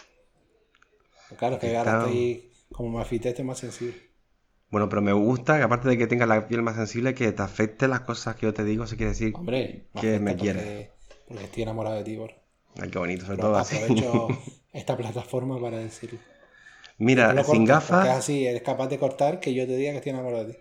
Claro, 1.39 1.59
que 1.59 1.77
ahora 1.77 2.01
estoy 2.01 2.51
como 2.73 2.97
me 2.97 3.03
afité, 3.03 3.31
estoy 3.31 3.45
más 3.45 3.59
sensible. 3.59 3.97
Bueno, 4.71 4.89
pero 4.89 5.01
me 5.03 5.13
gusta 5.13 5.57
que 5.57 5.63
aparte 5.63 5.89
de 5.89 5.97
que 5.99 6.07
tengas 6.07 6.29
la 6.29 6.47
piel 6.49 6.63
más 6.63 6.77
sensible, 6.77 7.15
que 7.15 7.31
te 7.33 7.43
afecte 7.43 7.89
las 7.89 8.01
cosas 8.01 8.37
que 8.37 8.47
yo 8.47 8.55
te 8.55 8.65
digo, 8.65 8.85
eso 8.85 8.97
quiere 8.97 9.11
decir... 9.13 9.33
Hombre, 9.35 9.87
Que 10.01 10.19
me 10.19 10.33
porque- 10.33 10.43
quieres. 10.43 10.91
Porque 11.29 11.45
estoy 11.45 11.63
enamorado 11.65 11.97
de 11.97 12.05
ti, 12.05 12.17
bro. 12.17 12.29
Ay, 12.81 12.91
qué 12.91 12.99
bonito, 12.99 13.25
sobre 13.25 13.37
Pero 13.39 13.49
todo 13.49 13.57
así. 13.59 13.77
aprovecho 13.77 14.29
esta 14.73 14.97
plataforma 14.97 15.61
para 15.61 15.79
decirlo. 15.79 16.19
Mira, 16.99 17.33
No 17.33 17.43
sin 17.43 17.47
porque 17.47 17.63
es 17.63 17.69
gafas. 17.69 18.09
así, 18.09 18.47
eres 18.47 18.63
capaz 18.63 18.89
de 18.89 18.99
cortar 18.99 19.41
que 19.41 19.53
yo 19.55 19.67
te 19.67 19.77
diga 19.77 19.93
que 19.93 19.99
estoy 19.99 20.11
enamorado 20.11 20.45
de 20.47 20.53
ti. 20.55 20.59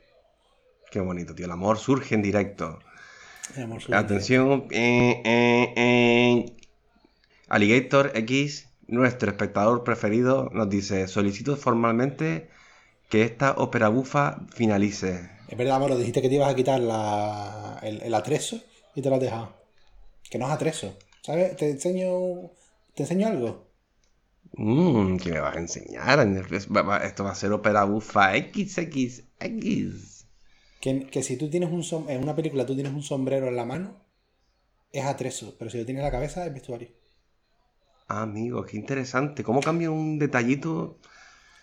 Qué 0.91 0.99
bonito, 1.01 1.35
tío. 1.35 1.45
El 1.45 1.51
amor 1.51 1.77
surge 1.77 2.15
en 2.15 2.21
directo. 2.21 2.79
Atención. 3.91 4.67
eh, 4.71 5.21
eh, 5.23 5.73
eh. 5.75 6.45
Alligator 7.47 8.11
X, 8.15 8.67
nuestro 8.87 9.29
espectador 9.31 9.83
preferido, 9.83 10.49
nos 10.53 10.69
dice: 10.69 11.07
Solicito 11.07 11.55
formalmente 11.55 12.49
que 13.09 13.23
esta 13.23 13.53
ópera 13.57 13.89
bufa 13.89 14.41
finalice. 14.53 15.29
Es 15.47 15.57
verdad, 15.57 15.75
amor, 15.77 15.97
dijiste 15.97 16.21
que 16.21 16.29
te 16.29 16.35
ibas 16.35 16.51
a 16.51 16.55
quitar 16.55 16.79
la, 16.79 17.79
el, 17.83 18.01
el 18.01 18.13
atrezo 18.13 18.59
y 18.95 19.01
te 19.01 19.09
lo 19.09 19.15
has 19.15 19.21
dejado. 19.21 19.53
Que 20.29 20.37
no 20.37 20.45
es 20.47 20.51
atrezo. 20.51 20.93
¿Sabes? 21.21 21.55
Te 21.55 21.69
enseño, 21.71 22.51
te 22.95 23.03
enseño 23.03 23.27
algo. 23.27 23.65
Mmm, 24.57 25.17
¿qué 25.17 25.31
me 25.31 25.39
vas 25.39 25.55
a 25.55 25.59
enseñar? 25.59 26.19
Esto 26.51 27.23
va 27.23 27.31
a 27.31 27.35
ser 27.35 27.51
ópera 27.51 27.83
bufa 27.83 28.35
XXX. 28.35 30.14
Que, 30.82 31.08
que 31.08 31.22
si 31.24 31.38
tú 31.38 31.50
tienes 31.50 31.70
un 31.72 31.84
som- 31.84 32.10
en 32.10 32.24
una 32.24 32.36
película 32.36 32.65
tú 32.65 32.75
tienes 32.75 32.94
un 32.94 33.03
sombrero 33.03 33.48
en 33.50 33.55
la 33.58 33.65
mano, 33.65 33.96
es 34.91 35.05
atrezo. 35.05 35.55
Pero 35.60 35.72
si 35.72 35.77
lo 35.79 35.86
tienes 35.86 36.01
en 36.01 36.05
la 36.05 36.12
cabeza, 36.12 36.46
es 36.46 36.53
vestuario. 36.53 36.89
Ah, 38.08 38.22
amigo, 38.24 38.65
qué 38.65 38.77
interesante. 38.77 39.44
¿Cómo 39.44 39.62
cambia 39.62 39.89
un 39.91 40.17
detallito? 40.20 40.98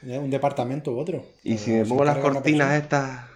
Un 0.03 0.31
departamento 0.31 0.93
u 0.93 0.99
otro. 0.99 1.25
Y 1.45 1.57
si 1.59 1.71
me 1.71 1.85
pongo 1.85 2.05
las 2.05 2.19
cortinas 2.19 2.83
estas, 2.83 3.27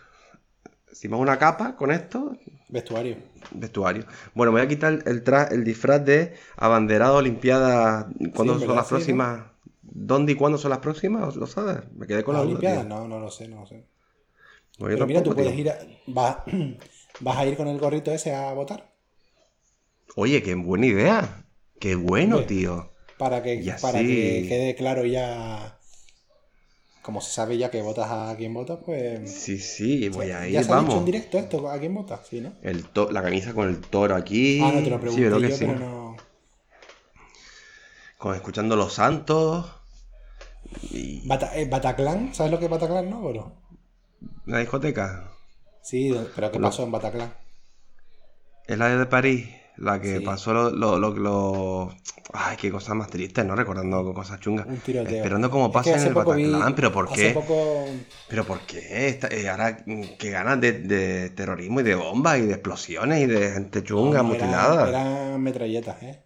si 0.93 1.09
me 1.09 1.13
pongo 1.13 1.23
una 1.23 1.39
capa 1.39 1.77
con 1.77 1.91
esto, 1.93 2.37
Vestuario. 2.69 3.17
vestuario. 3.53 4.05
Bueno, 4.35 4.53
me 4.53 4.61
voy 4.61 4.67
a 4.67 4.69
quitar 4.69 4.93
el, 5.07 5.25
tra- 5.25 5.51
el 5.51 5.65
disfraz 5.65 6.05
de 6.05 6.35
abanderado 6.57 7.17
Olimpiada. 7.17 8.09
¿Cuándo 8.35 8.55
son 8.55 8.61
verdad, 8.61 8.77
las 8.77 8.87
sí, 8.87 8.95
¿no? 8.95 8.99
próximas? 8.99 9.41
¿Dónde 9.83 10.33
y 10.33 10.35
cuándo 10.35 10.59
son 10.59 10.71
las 10.71 10.81
próximas? 10.81 11.37
¿Lo 11.37 11.47
sabes? 11.47 11.79
Me 11.95 12.07
quedé 12.07 12.25
con 12.25 12.35
¿Las 12.35 12.45
la 12.45 12.51
duda. 12.51 12.85
No, 12.85 13.07
no 13.09 13.19
lo 13.21 13.31
sé, 13.31 13.49
no 13.49 13.61
lo 13.61 13.67
sé. 13.67 13.85
Yo 14.79 14.87
Pero 14.87 15.07
mira, 15.07 15.23
tú 15.23 15.35
puedes 15.35 15.53
tío. 15.53 15.61
ir 15.63 15.71
a, 15.71 15.79
vas, 16.07 16.37
vas 17.21 17.37
a 17.39 17.47
ir 17.47 17.57
con 17.57 17.69
el 17.69 17.79
gorrito 17.79 18.11
ese 18.13 18.35
a 18.35 18.53
votar. 18.53 18.93
Oye, 20.17 20.43
qué 20.43 20.55
buena 20.55 20.87
idea. 20.87 21.47
Qué 21.81 21.95
bueno, 21.95 22.41
tío. 22.45 22.91
Para 23.19 23.43
que, 23.43 23.55
Y 23.55 23.71
para 23.71 23.99
así- 23.99 24.07
que 24.07 24.47
quede 24.49 24.75
claro 24.75 25.05
ya. 25.05 25.79
Como 27.03 27.21
se 27.21 27.31
sabe 27.33 27.57
ya 27.57 27.71
que 27.71 27.83
votas 27.83 28.11
a 28.11 28.35
quien 28.37 28.53
votas, 28.53 28.81
pues. 28.85 29.31
Sí, 29.31 29.59
sí, 29.59 30.09
voy 30.09 30.31
a 30.33 30.47
¿Ya 30.49 30.61
ir, 30.61 30.65
se 30.65 30.73
ha 30.73 30.77
dicho 30.77 30.77
vamos. 30.77 30.95
en 30.97 31.05
directo 31.05 31.39
esto? 31.39 31.71
¿A 31.71 31.79
quién 31.79 31.95
votas? 31.95 32.27
Sí, 32.29 32.41
¿no? 32.41 32.53
El 32.63 32.85
to- 32.89 33.11
la 33.13 33.23
camisa 33.23 33.55
con 33.55 33.69
el 33.69 33.81
toro 33.81 34.15
aquí. 34.17 34.61
Ah, 34.63 34.73
no 34.73 34.83
te 34.83 34.91
lo 34.91 34.97
sí, 34.97 35.01
pregunté 35.03 35.27
creo 35.27 35.41
que 35.41 35.49
yo, 35.51 35.57
sí. 35.57 35.65
pero 35.67 35.79
no. 35.79 36.17
Con 38.19 38.35
escuchando 38.35 38.77
Los 38.77 38.95
Santos. 38.95 39.67
Y 40.91 41.27
Bata- 41.27 41.57
eh, 41.57 41.67
Bataclan, 41.67 42.35
¿sabes 42.35 42.51
lo 42.53 42.59
que 42.59 42.65
es 42.65 42.71
Bataclan, 42.71 43.09
no, 43.09 43.21
bro? 43.23 43.53
Una 44.47 44.59
discoteca. 44.59 45.25
Sí, 45.83 46.13
pero 46.35 46.51
¿qué 46.51 46.59
pasó 46.61 46.83
en 46.85 46.93
Bataclan? 46.93 47.33
Es 48.67 48.77
la 48.79 48.89
de 48.97 49.07
París, 49.07 49.49
la 49.77 50.01
que 50.01 50.19
Sí. 50.19 50.25
pasó 50.25 50.53
lo, 50.53 50.71
lo, 50.71 50.99
lo, 50.99 51.15
lo- 51.15 51.95
Ay, 52.33 52.57
qué 52.57 52.71
cosas 52.73 52.97
más 52.97 53.09
tristes, 53.09 53.45
¿no? 53.45 53.55
Recordando 53.55 54.13
cosas 54.13 54.41
chungas. 54.41 54.67
Un 54.67 54.79
tiroteo. 54.81 55.17
Esperando 55.17 55.49
cómo 55.51 55.71
pasa 55.71 55.93
en 55.97 56.03
el 56.03 56.09
vi- 56.09 56.15
Bataclan, 56.15 56.75
pero 56.75 56.93
¿por 56.93 57.05
Hace 57.13 57.29
qué? 57.29 57.31
poco. 57.35 57.87
¿Pero 58.29 58.45
por 58.45 58.61
qué? 58.63 59.09
Esta- 59.09 59.29
eh, 59.29 59.49
ahora, 59.49 59.79
mm, 59.87 60.03
qué 60.19 60.31
ganas 60.31 60.61
de, 60.61 60.73
de 60.73 61.31
terrorismo 61.31 61.81
y 61.81 61.85
de 61.85 61.95
bombas 61.95 62.39
y 62.39 62.43
de 62.43 62.53
explosiones 62.55 63.21
y 63.23 63.27
de 63.27 63.53
gente 63.53 63.85
chunga, 63.85 64.19
no, 64.19 64.25
mutilada. 64.25 64.89
Eran 64.89 65.41
metralletas, 65.41 66.03
¿eh? 66.03 66.25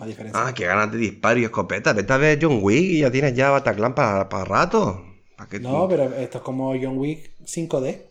A 0.00 0.06
diferencia. 0.06 0.42
Ah, 0.46 0.54
qué 0.54 0.64
ganas 0.64 0.90
de 0.90 0.96
disparo 0.98 1.38
y 1.38 1.44
escopeta. 1.44 1.92
Vete 1.92 2.12
a 2.14 2.16
ver 2.16 2.38
John 2.40 2.60
Wick 2.62 2.80
y 2.82 3.00
ya 3.00 3.10
tienes 3.10 3.34
ya 3.34 3.50
Bataclan 3.50 3.94
para, 3.94 4.28
para 4.30 4.44
rato. 4.46 5.04
¿Para 5.42 5.50
qué 5.50 5.60
No, 5.60 5.88
pero 5.88 6.04
esto 6.14 6.38
es 6.38 6.44
como 6.44 6.68
John 6.80 6.98
Wick 6.98 7.32
5D. 7.44 8.02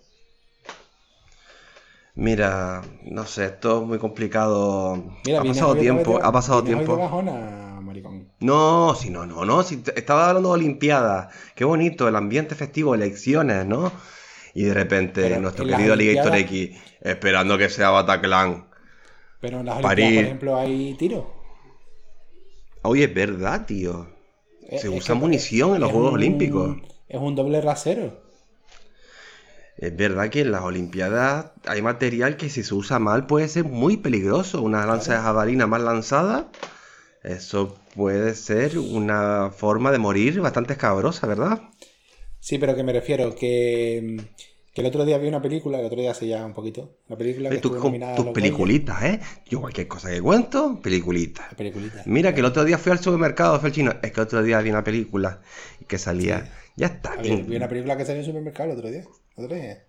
Mira, 2.16 2.82
no 3.04 3.26
sé, 3.26 3.46
esto 3.46 3.82
es 3.82 3.88
muy 3.88 3.98
complicado. 3.98 5.02
Mira, 5.26 5.40
ha 5.40 5.44
pasado 5.46 5.76
tiempo, 5.78 6.18
de- 6.18 6.26
ha 6.26 6.32
pasado 6.32 6.62
tiempo. 6.64 6.96
de 6.98 7.02
bajona, 7.04 7.80
maricón. 7.82 8.28
No, 8.42 8.96
si 8.96 9.10
no, 9.10 9.26
no, 9.26 9.46
no. 9.46 9.64
Si 9.64 9.82
estaba 9.96 10.28
hablando 10.28 10.50
de 10.50 10.56
Olimpiadas. 10.56 11.34
Qué 11.56 11.64
bonito, 11.64 12.08
el 12.10 12.16
ambiente 12.18 12.54
festivo, 12.56 12.94
elecciones, 12.96 13.66
¿no? 13.66 13.92
Y 14.54 14.64
de 14.64 14.74
repente 14.74 15.22
Pero 15.22 15.40
nuestro 15.40 15.66
querido 15.66 15.94
Alligator 15.94 16.36
X, 16.36 16.78
esperando 17.00 17.58
que 17.58 17.70
sea 17.70 17.92
Bataclan. 17.92 18.68
Pero 19.40 19.62
en 19.62 19.66
las 19.68 19.82
París. 19.82 20.06
Olimpiadas, 20.06 20.14
por 20.16 20.26
ejemplo, 20.26 20.58
hay 20.60 20.94
tiro. 20.96 21.34
Oye, 22.82 23.06
es 23.06 23.14
verdad, 23.14 23.66
tío. 23.66 24.10
Es- 24.68 24.82
Se 24.82 24.88
es 24.90 24.94
usa 24.94 25.16
que 25.16 25.22
munición 25.22 25.76
en 25.76 25.82
los 25.82 25.92
Juegos 25.92 26.10
un- 26.10 26.16
Olímpicos. 26.16 26.78
Es 27.12 27.20
un 27.20 27.36
doble 27.36 27.60
rasero. 27.60 28.22
Es 29.78 29.94
verdad 29.94 30.30
que 30.30 30.42
en 30.42 30.52
las 30.52 30.62
Olimpiadas 30.62 31.48
hay 31.66 31.82
material 31.82 32.38
que 32.38 32.50
si 32.50 32.64
se 32.64 32.74
usa 32.74 33.00
mal 33.00 33.26
puede 33.26 33.50
ser 33.50 33.66
muy 33.66 33.98
peligroso. 33.98 34.62
Una 34.62 34.86
lanza 34.86 35.16
de 35.16 35.20
jabalina 35.20 35.68
mal 35.68 35.84
lanzada, 35.84 36.50
eso 37.22 37.78
puede 37.96 38.34
ser 38.36 38.80
una 38.80 39.52
forma 39.52 39.92
de 39.92 39.98
morir 39.98 40.40
bastante 40.40 40.72
escabrosa, 40.74 41.28
¿verdad? 41.28 41.60
Sí, 42.40 42.58
pero 42.58 42.78
que 42.78 42.84
me 42.84 42.94
refiero 42.94 43.36
que, 43.36 44.22
que 44.74 44.82
el 44.82 44.88
otro 44.88 45.04
día 45.06 45.18
vi 45.18 45.28
una 45.28 45.42
película, 45.42 45.80
el 45.80 45.86
otro 45.86 46.00
día 46.00 46.12
hace 46.12 46.28
ya 46.28 46.46
un 46.46 46.54
poquito, 46.54 46.98
una 47.10 47.18
película 47.18 47.50
que 47.50 47.58
tus 47.58 48.28
peliculitas, 48.34 49.04
¿eh? 49.04 49.20
Yo 49.48 49.60
cualquier 49.60 49.88
cosa 49.88 50.10
que 50.10 50.22
cuento, 50.22 50.80
peliculitas. 50.82 51.46
Goya. 51.48 51.58
Peliculita. 51.58 52.04
Mira 52.06 52.34
que 52.34 52.40
el 52.40 52.46
otro 52.46 52.64
día 52.64 52.78
fui 52.78 52.92
al 52.92 53.00
supermercado, 53.00 53.60
fue 53.60 53.70
el 53.70 53.76
chino. 53.76 53.92
Es 54.02 54.12
que 54.12 54.20
el 54.22 54.26
otro 54.28 54.44
día 54.44 54.62
vi 54.62 54.70
una 54.70 54.84
película 54.84 55.42
que 55.88 55.98
salía. 55.98 56.50
Ya 56.78 56.88
está 56.88 57.14
A 57.14 57.16
ver, 57.18 57.24
bien. 57.26 57.50
vi 57.50 57.56
una 57.58 57.68
película 57.68 57.98
que 57.98 58.06
salió 58.06 58.16
en 58.16 58.20
el 58.22 58.26
supermercado 58.28 58.72
el 58.72 58.78
otro 58.78 58.90
día. 58.90 59.04
El 59.36 59.46
otro 59.46 59.58
día. 59.58 59.84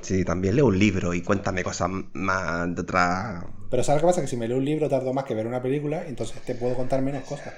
Sí, 0.00 0.24
también 0.24 0.56
leo 0.56 0.66
un 0.66 0.78
libro 0.78 1.12
y 1.14 1.22
cuéntame 1.22 1.64
cosas 1.64 1.90
más 2.12 2.74
de 2.74 2.82
otra. 2.82 3.46
Pero 3.70 3.82
¿sabes 3.82 4.02
lo 4.02 4.08
que 4.08 4.10
pasa? 4.12 4.20
Que 4.20 4.28
si 4.28 4.36
me 4.36 4.46
leo 4.46 4.58
un 4.58 4.64
libro 4.64 4.88
tardo 4.88 5.12
más 5.12 5.24
que 5.24 5.34
ver 5.34 5.46
una 5.46 5.60
película, 5.62 6.06
entonces 6.06 6.40
te 6.42 6.54
puedo 6.54 6.76
contar 6.76 7.02
menos 7.02 7.24
cosas. 7.24 7.52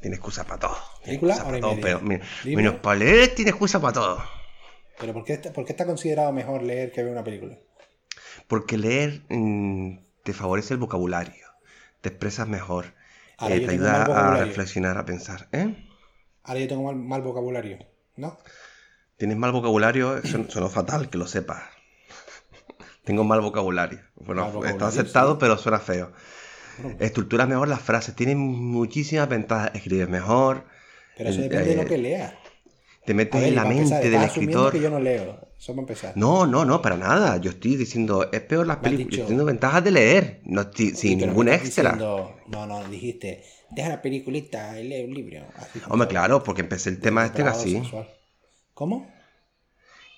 Tiene 0.00 0.16
excusa 0.16 0.44
para 0.44 0.60
todo. 0.60 0.76
¿Película? 1.04 1.36
y 1.36 1.40
para 1.40 1.60
todo, 1.60 1.76
pero 1.80 2.00
¿Libro? 2.00 2.22
menos 2.44 2.74
para 2.76 2.98
leer 2.98 3.34
tiene 3.34 3.50
excusa 3.50 3.80
para 3.80 3.92
todo. 3.92 4.22
Pero 5.02 5.14
¿por 5.14 5.24
qué, 5.24 5.32
está, 5.32 5.52
por 5.52 5.64
qué 5.64 5.72
está 5.72 5.84
considerado 5.84 6.32
mejor 6.32 6.62
leer 6.62 6.92
que 6.92 7.02
ver 7.02 7.10
una 7.10 7.24
película? 7.24 7.58
Porque 8.46 8.78
leer 8.78 9.22
mm, 9.28 9.98
te 10.22 10.32
favorece 10.32 10.74
el 10.74 10.78
vocabulario, 10.78 11.44
te 12.00 12.10
expresas 12.10 12.46
mejor, 12.46 12.94
Ahora 13.36 13.56
eh, 13.56 13.66
te 13.66 13.72
ayuda 13.72 14.04
a 14.04 14.36
reflexionar, 14.44 14.98
a 14.98 15.04
pensar. 15.04 15.48
¿eh? 15.50 15.74
Ahora 16.44 16.60
yo 16.60 16.68
tengo 16.68 16.84
mal, 16.84 16.94
mal 16.94 17.20
vocabulario, 17.20 17.78
¿no? 18.14 18.38
Tienes 19.16 19.36
mal 19.36 19.50
vocabulario, 19.50 20.18
eso 20.18 20.44
sonó 20.48 20.68
fatal, 20.68 21.10
que 21.10 21.18
lo 21.18 21.26
sepas. 21.26 21.64
Tengo 23.04 23.24
mal 23.24 23.40
vocabulario. 23.40 23.98
Bueno, 24.14 24.42
Mal 24.42 24.52
vocabulario, 24.52 24.76
está 24.76 24.86
aceptado, 24.86 25.32
sí. 25.32 25.38
pero 25.40 25.58
suena 25.58 25.80
feo. 25.80 26.12
Estructuras 27.00 27.48
mejor 27.48 27.66
las 27.66 27.80
frases, 27.82 28.14
tienen 28.14 28.38
muchísimas 28.38 29.28
ventajas. 29.28 29.72
Escribes 29.74 30.08
mejor, 30.08 30.64
Pero 31.16 31.30
eso 31.30 31.40
Eh, 31.40 31.48
depende 31.48 31.64
de 31.66 31.72
eh, 31.72 31.82
lo 31.82 31.88
que 31.88 31.98
leas. 31.98 32.34
Te 33.04 33.14
metes 33.14 33.40
ver, 33.40 33.48
en 33.50 33.54
la 33.56 33.64
mente 33.64 33.82
empezar, 33.82 34.02
del 34.04 34.22
escritor. 34.22 34.72
que 34.72 34.80
yo 34.80 34.90
no 34.90 35.00
leo. 35.00 35.38
Eso 35.58 35.72
para 35.72 35.80
empezar. 35.82 36.12
No, 36.16 36.46
no, 36.46 36.64
no, 36.64 36.82
para 36.82 36.96
nada. 36.96 37.36
Yo 37.38 37.50
estoy 37.50 37.76
diciendo, 37.76 38.28
es 38.32 38.40
peor 38.42 38.66
las 38.66 38.78
películas. 38.78 39.06
dicho- 39.10 39.14
Estoy 39.22 39.22
diciendo 39.24 39.44
ventajas 39.44 39.84
de 39.84 39.90
leer, 39.92 40.40
no 40.44 40.62
estoy- 40.62 40.90
Sí, 40.90 40.96
sin 40.96 41.18
ningún 41.18 41.48
extra. 41.48 41.92
diciendo- 41.92 42.36
no, 42.48 42.66
no, 42.66 42.84
dijiste, 42.88 43.44
deja 43.70 43.88
la 43.88 44.02
peliculita 44.02 44.78
y 44.80 44.88
lee 44.88 45.04
un 45.04 45.14
libro. 45.14 45.40
Así 45.56 45.80
Hombre, 45.88 46.08
claro, 46.08 46.42
porque 46.42 46.62
empecé 46.62 46.90
el 46.90 47.00
tema 47.00 47.24
este 47.26 47.42
así. 47.42 47.72
sexual. 47.74 48.08
¿Cómo? 48.74 49.10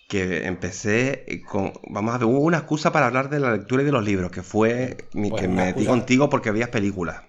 Que 0.09 0.47
empecé 0.47 1.25
con. 1.49 1.73
Vamos 1.88 2.14
a 2.14 2.19
ver, 2.19 2.26
hubo 2.26 2.41
una 2.41 2.59
excusa 2.59 2.93
para 2.93 3.07
hablar 3.07 3.31
de 3.31 3.41
la 3.41 3.53
lectura 3.53 3.83
y 3.83 3.87
de 3.87 3.93
los 3.93 4.05
libros, 4.05 4.31
que 4.31 4.43
fue 4.43 4.97
mi- 5.14 5.31
Pues 5.31 5.43
que 5.43 5.49
me 5.49 5.55
metí 5.57 5.69
excusa. 5.71 5.91
contigo 5.91 6.29
porque 6.31 6.50
veías 6.50 6.69
películas. 6.69 7.23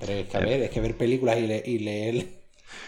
Pero 0.00 0.12
es 0.12 0.26
que, 0.28 0.36
a 0.36 0.40
ver, 0.40 0.62
es 0.62 0.70
que 0.70 0.80
ver 0.80 0.96
películas 0.96 1.38
y, 1.38 1.46
le- 1.46 1.62
y 1.64 1.78
leer. 1.78 2.14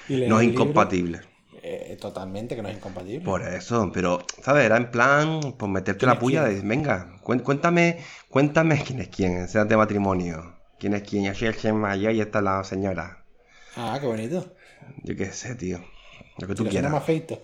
Y 0.08 0.16
leer 0.16 0.28
No 0.28 0.40
es 0.40 0.48
incompatible. 0.48 1.20
Eh, 1.66 1.96
totalmente 2.00 2.54
que 2.56 2.62
no 2.62 2.68
es 2.68 2.76
incompatible. 2.76 3.24
Por 3.24 3.42
eso, 3.42 3.90
pero, 3.92 4.24
¿sabes? 4.42 4.64
Era 4.64 4.76
en 4.76 4.90
plan, 4.90 5.40
pues 5.58 5.70
meterte 5.70 6.00
¿Quién 6.00 6.10
la 6.10 6.18
puya 6.18 6.44
de, 6.44 6.60
venga, 6.60 7.18
cuéntame, 7.22 7.98
cuéntame 8.28 8.82
quién 8.86 9.00
es 9.00 9.08
quién, 9.08 9.48
seas 9.48 9.68
de 9.68 9.76
matrimonio. 9.76 10.54
¿Quién 10.78 10.94
es 10.94 11.02
quién? 11.02 11.24
Yo 11.24 11.34
soy 11.34 11.48
el 11.48 11.54
gen 11.54 11.76
mayor 11.76 12.12
y 12.12 12.20
esta 12.20 12.38
es 12.38 12.44
la 12.44 12.62
señora. 12.64 13.24
Ah, 13.76 13.96
qué 14.00 14.06
bonito. 14.06 14.54
Yo 15.02 15.16
qué 15.16 15.32
sé, 15.32 15.54
tío. 15.54 15.78
Lo 16.38 16.46
que 16.46 16.54
tú 16.54 16.66
quieras. 16.68 16.92
más 16.92 17.04
feito. 17.04 17.42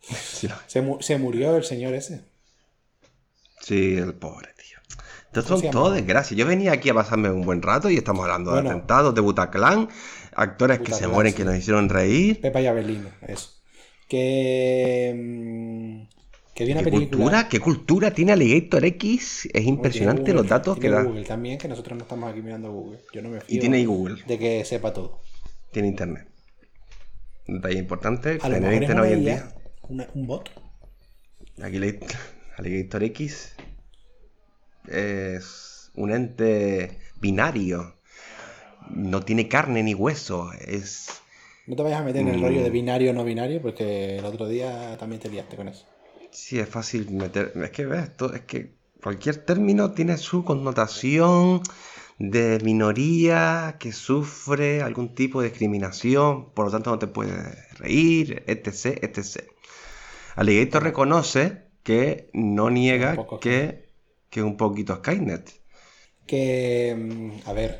Sí, 0.00 0.48
lo- 0.48 0.54
Se, 0.66 0.80
mu- 0.82 1.00
se 1.02 1.18
murió 1.18 1.56
el 1.56 1.64
señor 1.64 1.94
ese. 1.94 2.24
Sí, 3.60 3.96
el 3.96 4.14
pobre, 4.14 4.48
tío. 4.56 4.78
Estos 5.26 5.46
¿Cómo 5.46 5.56
se 5.56 5.62
son 5.64 5.72
todo 5.72 5.90
desgracias. 5.90 6.38
Yo 6.38 6.46
venía 6.46 6.72
aquí 6.72 6.90
a 6.90 6.94
pasarme 6.94 7.30
un 7.30 7.42
buen 7.42 7.62
rato 7.62 7.90
y 7.90 7.96
estamos 7.96 8.22
hablando 8.24 8.52
Bueno. 8.52 8.68
de 8.68 8.74
atentados, 8.76 9.14
de 9.14 9.20
Butaclan, 9.20 9.88
actores 10.36 10.80
que 10.80 10.92
se 10.92 11.06
mueren, 11.08 11.32
que 11.34 11.44
nos 11.44 11.56
hicieron 11.56 11.88
reír. 11.88 12.40
Pepa 12.40 12.60
y 12.60 12.66
Abelino, 12.66 13.08
eso. 13.26 13.50
Que. 14.08 15.12
mm, 15.16 16.14
Que 16.54 16.64
vi 16.64 16.72
una 16.72 16.82
¿Qué 16.82 16.90
película. 16.90 17.08
cultura? 17.18 17.48
¿Qué 17.48 17.58
cultura 17.60 18.10
tiene 18.12 18.32
Alligator 18.32 18.84
X? 18.84 19.48
Es 19.52 19.64
impresionante 19.64 20.32
los 20.32 20.46
datos 20.46 20.78
que 20.78 20.88
da. 20.88 21.02
Google 21.02 21.24
también, 21.24 21.58
que 21.58 21.66
nosotros 21.68 21.96
no 21.98 22.02
estamos 22.04 22.30
aquí 22.30 22.42
mirando 22.42 22.70
Google. 22.70 23.00
Yo 23.12 23.22
no 23.22 23.30
me 23.30 23.40
fío 23.40 23.56
Y 23.56 23.58
tiene 23.60 23.78
ahí 23.78 23.84
Google. 23.86 24.22
de 24.26 24.38
que 24.38 24.64
sepa 24.64 24.92
todo. 24.92 25.20
Tiene 25.72 25.88
internet. 25.88 26.28
Un 27.48 27.56
detalle 27.56 27.78
importante, 27.78 28.38
A 28.40 28.48
tener 28.48 28.72
internet 28.72 29.04
hoy 29.04 29.12
en 29.14 29.20
día. 29.24 29.48
una- 29.88 30.08
un 30.14 30.26
bot. 30.28 30.48
Alligator, 31.60 32.08
Alligator 32.58 33.02
X 33.04 33.54
es 34.88 35.90
un 35.96 36.12
ente 36.12 36.98
binario. 37.20 37.93
No 38.90 39.20
tiene 39.22 39.48
carne 39.48 39.82
ni 39.82 39.94
hueso. 39.94 40.52
Es. 40.52 41.08
No 41.66 41.76
te 41.76 41.82
vayas 41.82 42.00
a 42.00 42.04
meter 42.04 42.22
en 42.22 42.28
el 42.28 42.40
Mm. 42.40 42.44
rollo 42.44 42.62
de 42.62 42.70
binario 42.70 43.10
o 43.10 43.14
no 43.14 43.22
binario, 43.24 43.60
porque 43.60 44.18
el 44.18 44.24
otro 44.24 44.48
día 44.48 44.96
también 44.98 45.20
te 45.20 45.28
liaste 45.28 45.56
con 45.56 45.68
eso. 45.68 45.84
Sí, 46.30 46.58
es 46.58 46.68
fácil 46.68 47.10
meter. 47.10 47.52
Es 47.56 47.70
que 47.70 47.86
ves, 47.86 48.04
esto, 48.10 48.32
es 48.34 48.42
que 48.42 48.74
cualquier 49.02 49.36
término 49.44 49.92
tiene 49.92 50.16
su 50.18 50.44
connotación 50.44 51.62
de 52.18 52.58
minoría 52.62 53.76
que 53.80 53.92
sufre 53.92 54.82
algún 54.82 55.14
tipo 55.14 55.40
de 55.42 55.48
discriminación, 55.50 56.52
por 56.52 56.66
lo 56.66 56.72
tanto 56.72 56.90
no 56.90 56.98
te 56.98 57.06
puedes 57.08 57.78
reír, 57.78 58.44
etc, 58.46 58.98
etc. 59.02 59.52
Alligator 60.36 60.82
reconoce 60.84 61.64
que 61.84 62.30
no 62.34 62.70
niega 62.70 63.38
que, 63.40 63.90
que 64.30 64.42
un 64.42 64.56
poquito 64.56 64.96
Skynet. 64.96 65.52
Que, 66.26 66.94
mm, 66.96 67.48
a 67.48 67.52
ver, 67.52 67.70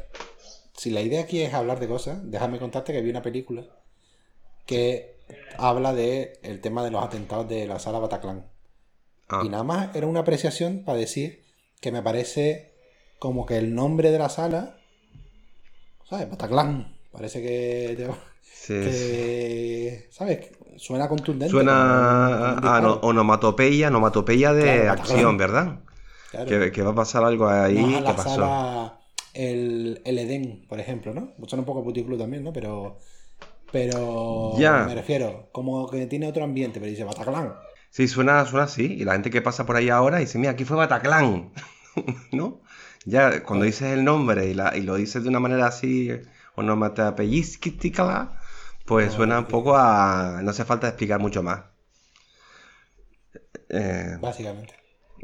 si 0.76 0.90
la 0.90 1.02
idea 1.02 1.22
aquí 1.22 1.42
es 1.42 1.54
hablar 1.54 1.80
de 1.80 1.88
cosas, 1.88 2.18
déjame 2.30 2.58
contarte 2.58 2.92
que 2.92 3.02
vi 3.02 3.10
una 3.10 3.22
película 3.22 3.66
que 4.66 5.16
habla 5.58 5.92
de 5.94 6.38
el 6.42 6.60
tema 6.60 6.84
de 6.84 6.90
los 6.90 7.02
atentados 7.02 7.48
de 7.48 7.66
la 7.66 7.78
sala 7.78 7.98
Bataclan. 7.98 8.46
Ah, 9.28 9.44
Y 9.44 9.48
nada 9.50 9.64
más 9.64 9.94
era 9.96 10.06
una 10.06 10.20
apreciación 10.20 10.84
para 10.84 10.98
decir 10.98 11.44
que 11.80 11.92
me 11.92 12.02
parece 12.02 12.72
como 13.18 13.46
que 13.46 13.58
el 13.58 13.74
nombre 13.74 14.10
de 14.10 14.18
la 14.18 14.28
sala, 14.28 14.76
¿sabes? 16.08 16.28
Bataclan. 16.30 16.96
Parece 17.12 17.40
que, 17.42 17.94
te- 17.96 18.08
sí, 18.40 18.74
que, 18.80 20.08
¿sabes? 20.10 20.50
Suena 20.78 21.08
contundente. 21.08 21.50
Suena 21.50 21.74
como 21.74 22.60
a, 22.62 22.98
onomatopeya, 23.02 23.88
onomatopeya 23.88 24.52
de 24.52 24.88
Claro, 24.88 24.90
acción, 24.90 25.36
¿verdad? 25.36 25.80
Claro. 26.30 26.50
Que, 26.50 26.72
que 26.72 26.82
va 26.82 26.90
a 26.92 26.94
pasar 26.94 27.24
algo 27.24 27.48
ahí. 27.48 27.76
No, 27.76 27.96
a 27.96 28.00
¿Qué 28.04 28.12
la 28.12 28.14
pasó? 28.14 28.40
sala 28.42 29.00
el, 29.34 30.00
el 30.04 30.18
Edén, 30.18 30.64
por 30.68 30.80
ejemplo, 30.80 31.12
¿no? 31.14 31.32
Suena 31.46 31.60
un 31.62 31.66
poco 31.66 31.84
puticlub 31.84 32.18
también, 32.18 32.44
¿no? 32.44 32.52
Pero, 32.52 32.98
pero 33.72 34.52
Ya. 34.58 34.84
me 34.86 34.94
refiero, 34.94 35.48
como 35.52 35.88
que 35.90 36.06
tiene 36.06 36.26
otro 36.28 36.44
ambiente, 36.44 36.80
pero 36.80 36.90
dice 36.90 37.04
Bataclan. 37.04 37.54
Sí, 37.90 38.08
suena, 38.08 38.44
suena 38.46 38.64
así. 38.64 38.84
Y 38.94 39.04
la 39.04 39.12
gente 39.12 39.30
que 39.30 39.42
pasa 39.42 39.66
por 39.66 39.76
ahí 39.76 39.88
ahora 39.90 40.18
dice, 40.18 40.38
mira, 40.38 40.52
aquí 40.52 40.64
fue 40.64 40.76
Bataclan. 40.76 41.52
¿No? 42.32 42.60
Ya 43.04 43.42
cuando 43.44 43.66
dices 43.66 43.92
el 43.92 44.04
nombre 44.04 44.46
y, 44.48 44.54
la, 44.54 44.76
y 44.76 44.80
lo 44.82 44.94
dices 44.96 45.22
de 45.22 45.28
una 45.28 45.40
manera 45.40 45.66
así, 45.66 46.10
onomatopeyística, 46.56 48.38
pues 48.86 49.12
suena 49.12 49.38
un 49.40 49.46
poco 49.46 49.76
a... 49.76 50.40
No 50.42 50.50
hace 50.50 50.64
falta 50.64 50.88
explicar 50.88 51.20
mucho 51.20 51.42
más. 51.42 51.60
Eh, 53.68 54.16
Básicamente. 54.20 54.74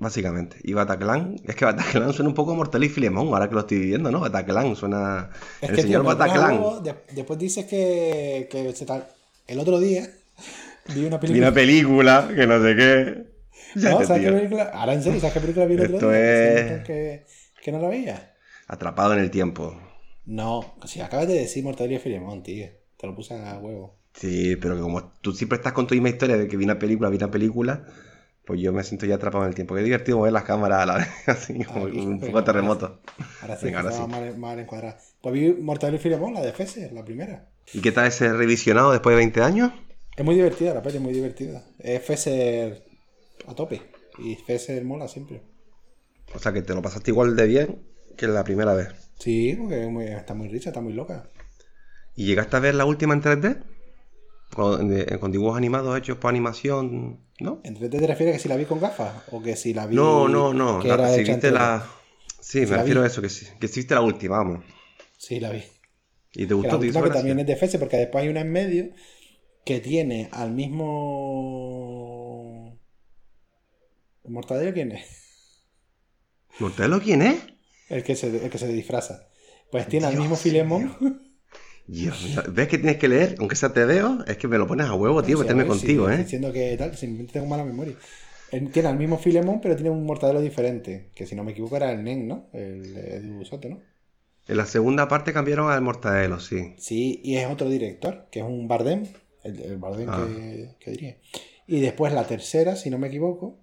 Básicamente. 0.00 0.56
Y 0.64 0.72
Bataclan, 0.72 1.36
es 1.46 1.54
que 1.54 1.64
Bataclan 1.64 2.12
suena 2.12 2.28
un 2.30 2.34
poco 2.34 2.52
a 2.52 2.54
Mortal 2.54 2.82
y 2.82 2.88
Filemón, 2.88 3.28
ahora 3.28 3.48
que 3.48 3.54
lo 3.54 3.60
estoy 3.60 3.78
viviendo, 3.78 4.10
¿no? 4.10 4.20
Bataclan 4.20 4.74
suena... 4.74 5.30
Es 5.60 5.70
el 5.70 5.76
que 5.76 5.82
señor 5.82 6.02
tío, 6.02 6.08
Bataclan. 6.16 6.82
de- 6.82 6.94
después 7.12 7.38
dices 7.38 7.66
que, 7.66 8.48
que 8.50 8.72
se 8.74 8.86
tal. 8.86 9.06
El 9.46 9.58
otro 9.60 9.78
día 9.78 10.08
vi 10.94 11.04
una 11.04 11.18
Vi 11.18 11.20
película. 11.28 11.46
una 11.48 11.54
película, 11.54 12.28
que 12.34 12.46
no 12.46 12.62
sé 12.62 12.76
qué. 12.76 13.30
Ya 13.76 13.90
¿No? 13.90 14.04
¿Sabes 14.04 14.24
qué 14.24 14.32
película? 14.32 14.64
Ahora 14.74 14.94
en 14.94 15.02
serio, 15.02 15.20
¿sabes 15.20 15.34
qué 15.34 15.40
película 15.40 15.66
vi 15.66 15.74
el 15.74 15.80
otro 15.82 15.94
Esto 15.96 16.10
día? 16.10 16.76
Es- 16.76 16.84
Que, 16.84 17.26
que 17.62 17.72
no 17.72 17.78
la 17.80 17.88
veía. 17.88 18.34
Atrapado 18.66 19.12
en 19.14 19.20
el 19.20 19.30
tiempo. 19.30 19.80
No, 20.26 20.74
si 20.86 21.00
acabas 21.00 21.28
de 21.28 21.34
decir 21.34 21.62
Mortadelo 21.64 21.96
y 21.96 21.98
Filemón, 21.98 22.42
tío. 22.42 22.66
Te 22.96 23.06
lo 23.06 23.14
puse 23.14 23.34
a 23.34 23.58
huevo. 23.58 23.96
Sí, 24.12 24.56
pero 24.56 24.74
que 24.76 24.80
como 24.82 25.12
tú 25.22 25.32
siempre 25.32 25.56
estás 25.56 25.72
con 25.72 25.86
tu 25.86 25.94
misma 25.94 26.08
historia 26.10 26.36
de 26.36 26.48
que 26.48 26.56
vi 26.56 26.64
una 26.64 26.78
película, 26.78 27.08
vi 27.10 27.16
una 27.16 27.30
película, 27.30 27.86
pues 28.44 28.60
yo 28.60 28.72
me 28.72 28.82
siento 28.82 29.06
ya 29.06 29.16
atrapado 29.16 29.44
en 29.44 29.48
el 29.50 29.54
tiempo. 29.54 29.74
Qué 29.74 29.82
divertido 29.82 30.18
mover 30.18 30.32
las 30.32 30.44
cámaras 30.44 30.82
a 30.82 30.86
la 30.86 30.96
vez, 30.98 31.08
así 31.26 31.64
como 31.64 31.84
un 31.84 32.20
poco 32.20 32.42
terremoto. 32.44 33.00
Ahora 33.42 33.56
sí, 33.56 33.66
Venga, 33.66 33.80
ahora 33.80 33.92
sí. 33.92 34.02
mal, 34.08 34.36
mal 34.38 34.58
encuadrada. 34.58 34.98
Pues 35.20 35.34
vi 35.34 35.52
Mortadelo 35.52 35.98
y 35.98 36.00
Filemón, 36.00 36.34
la 36.34 36.40
de 36.40 36.52
Fese, 36.52 36.90
la 36.92 37.04
primera. 37.04 37.48
¿Y 37.72 37.80
qué 37.80 37.92
tal 37.92 38.06
ese 38.06 38.32
revisionado 38.32 38.90
después 38.92 39.12
de 39.14 39.18
20 39.18 39.42
años? 39.42 39.72
Es 40.16 40.24
muy 40.24 40.34
divertida 40.34 40.74
la 40.74 40.82
peli, 40.82 40.96
es 40.96 41.02
muy 41.02 41.12
divertida. 41.12 41.62
Es 41.78 42.02
Fesser 42.02 42.84
a 43.46 43.54
tope. 43.54 43.80
Y 44.18 44.34
Fesser 44.36 44.84
mola 44.84 45.06
siempre. 45.08 45.42
O 46.34 46.38
sea, 46.38 46.52
que 46.52 46.62
te 46.62 46.74
lo 46.74 46.82
pasaste 46.82 47.10
igual 47.10 47.36
de 47.36 47.46
bien 47.46 47.82
que 48.16 48.26
la 48.26 48.44
primera 48.44 48.74
vez. 48.74 48.88
Sí, 49.18 49.54
porque 49.58 50.14
está 50.14 50.34
muy 50.34 50.48
rica, 50.48 50.70
está 50.70 50.80
muy 50.80 50.92
loca. 50.92 51.28
¿Y 52.16 52.26
llegaste 52.26 52.56
a 52.56 52.60
ver 52.60 52.74
la 52.74 52.84
última 52.84 53.14
en 53.14 53.22
3D? 53.22 53.62
Con, 54.54 54.88
de- 54.88 55.18
con 55.20 55.30
dibujos 55.32 55.56
animados 55.56 55.96
hechos 55.98 56.18
por 56.18 56.30
animación, 56.30 57.20
¿no? 57.40 57.60
¿En 57.62 57.74
3D 57.74 57.98
te 57.98 58.06
refieres 58.06 58.34
que 58.36 58.42
si 58.42 58.48
la 58.48 58.56
vi 58.56 58.64
con 58.64 58.80
gafas? 58.80 59.24
¿O 59.32 59.42
que 59.42 59.56
si 59.56 59.74
la 59.74 59.86
vi. 59.86 59.96
No, 59.96 60.28
no, 60.28 60.52
no. 60.54 60.78
que 60.80 60.88
la- 60.88 60.94
era 60.94 61.08
si 61.08 61.24
viste 61.24 61.48
3D? 61.48 61.52
la... 61.52 61.84
Sí, 62.40 62.64
Si 62.64 62.66
me 62.66 62.76
la 62.76 62.82
refiero 62.82 63.02
vi. 63.02 63.02
a 63.02 63.06
eso, 63.06 63.20
que 63.22 63.28
sí, 63.28 63.46
que 63.60 63.68
sí 63.68 63.80
viste 63.80 63.94
la 63.94 64.00
última, 64.00 64.38
vamos. 64.38 64.64
Sí, 65.18 65.38
la 65.40 65.50
vi. 65.50 65.62
¿Y 66.34 66.46
te 66.46 66.54
Que 66.60 66.60
gustó? 66.60 66.68
la 66.68 66.78
¿Te 66.78 66.86
hizo 66.86 67.02
última 67.02 67.02
que 67.02 67.10
también 67.10 67.38
es 67.40 67.46
de 67.46 67.56
Fesser, 67.56 67.80
porque 67.80 67.96
después 67.98 68.22
hay 68.22 68.28
una 68.30 68.40
en 68.42 68.52
medio 68.52 68.90
que 69.64 69.80
tiene 69.80 70.28
al 70.32 70.52
mismo. 70.52 70.88
¿El 74.24 74.30
mortadelo 74.32 74.72
quién 74.72 74.92
es? 74.92 75.66
¿Mortadelo 76.60 77.00
quién 77.00 77.22
es? 77.22 77.38
El 77.88 78.02
que 78.04 78.16
se, 78.16 78.28
el 78.44 78.50
que 78.50 78.56
se 78.58 78.68
disfraza. 78.68 79.28
Pues 79.70 79.86
tiene 79.88 80.06
al 80.06 80.16
mismo 80.16 80.36
Filemón. 80.36 80.96
Dios 81.92 82.22
mío, 82.22 82.42
¿ves 82.52 82.68
que 82.68 82.78
tienes 82.78 82.98
que 82.98 83.08
leer? 83.08 83.34
Aunque 83.38 83.56
sea 83.56 83.72
te 83.72 83.84
veo, 83.84 84.24
es 84.26 84.36
que 84.36 84.48
me 84.48 84.58
lo 84.58 84.66
pones 84.66 84.86
a 84.86 84.94
huevo, 84.94 85.22
tío, 85.22 85.38
meterme 85.38 85.64
ver, 85.64 85.68
contigo, 85.68 86.08
sí, 86.08 86.14
¿eh? 86.14 86.18
Diciendo 86.18 86.52
que 86.52 86.76
tal, 86.76 86.96
simplemente 86.96 87.32
tengo 87.34 87.46
mala 87.46 87.64
memoria. 87.64 87.96
Tiene 88.72 88.88
al 88.88 88.96
mismo 88.98 89.18
Filemón, 89.18 89.60
pero 89.60 89.76
tiene 89.76 89.90
un 89.90 90.04
mortadelo 90.04 90.40
diferente. 90.40 91.10
Que 91.14 91.26
si 91.26 91.34
no 91.36 91.44
me 91.44 91.52
equivoco 91.52 91.76
era 91.76 91.92
el 91.92 92.02
Nen, 92.02 92.26
¿no? 92.28 92.48
El 92.52 92.96
Edu 92.96 93.44
Soto, 93.44 93.68
¿no? 93.68 93.78
En 94.48 94.56
la 94.56 94.66
segunda 94.66 95.06
parte 95.06 95.32
cambiaron 95.32 95.70
al 95.70 95.80
Mortadelo, 95.82 96.40
sí. 96.40 96.74
Sí, 96.78 97.20
y 97.22 97.36
es 97.36 97.46
otro 97.48 97.68
director, 97.68 98.26
que 98.32 98.40
es 98.40 98.44
un 98.44 98.66
Bardem. 98.66 99.06
El, 99.44 99.60
el 99.60 99.76
Bardem 99.78 100.08
Ah. 100.10 100.26
que, 100.26 100.74
que 100.80 100.90
diría. 100.90 101.16
Y 101.68 101.80
después 101.80 102.12
la 102.12 102.26
tercera, 102.26 102.74
si 102.76 102.90
no 102.90 102.98
me 102.98 103.06
equivoco. 103.08 103.58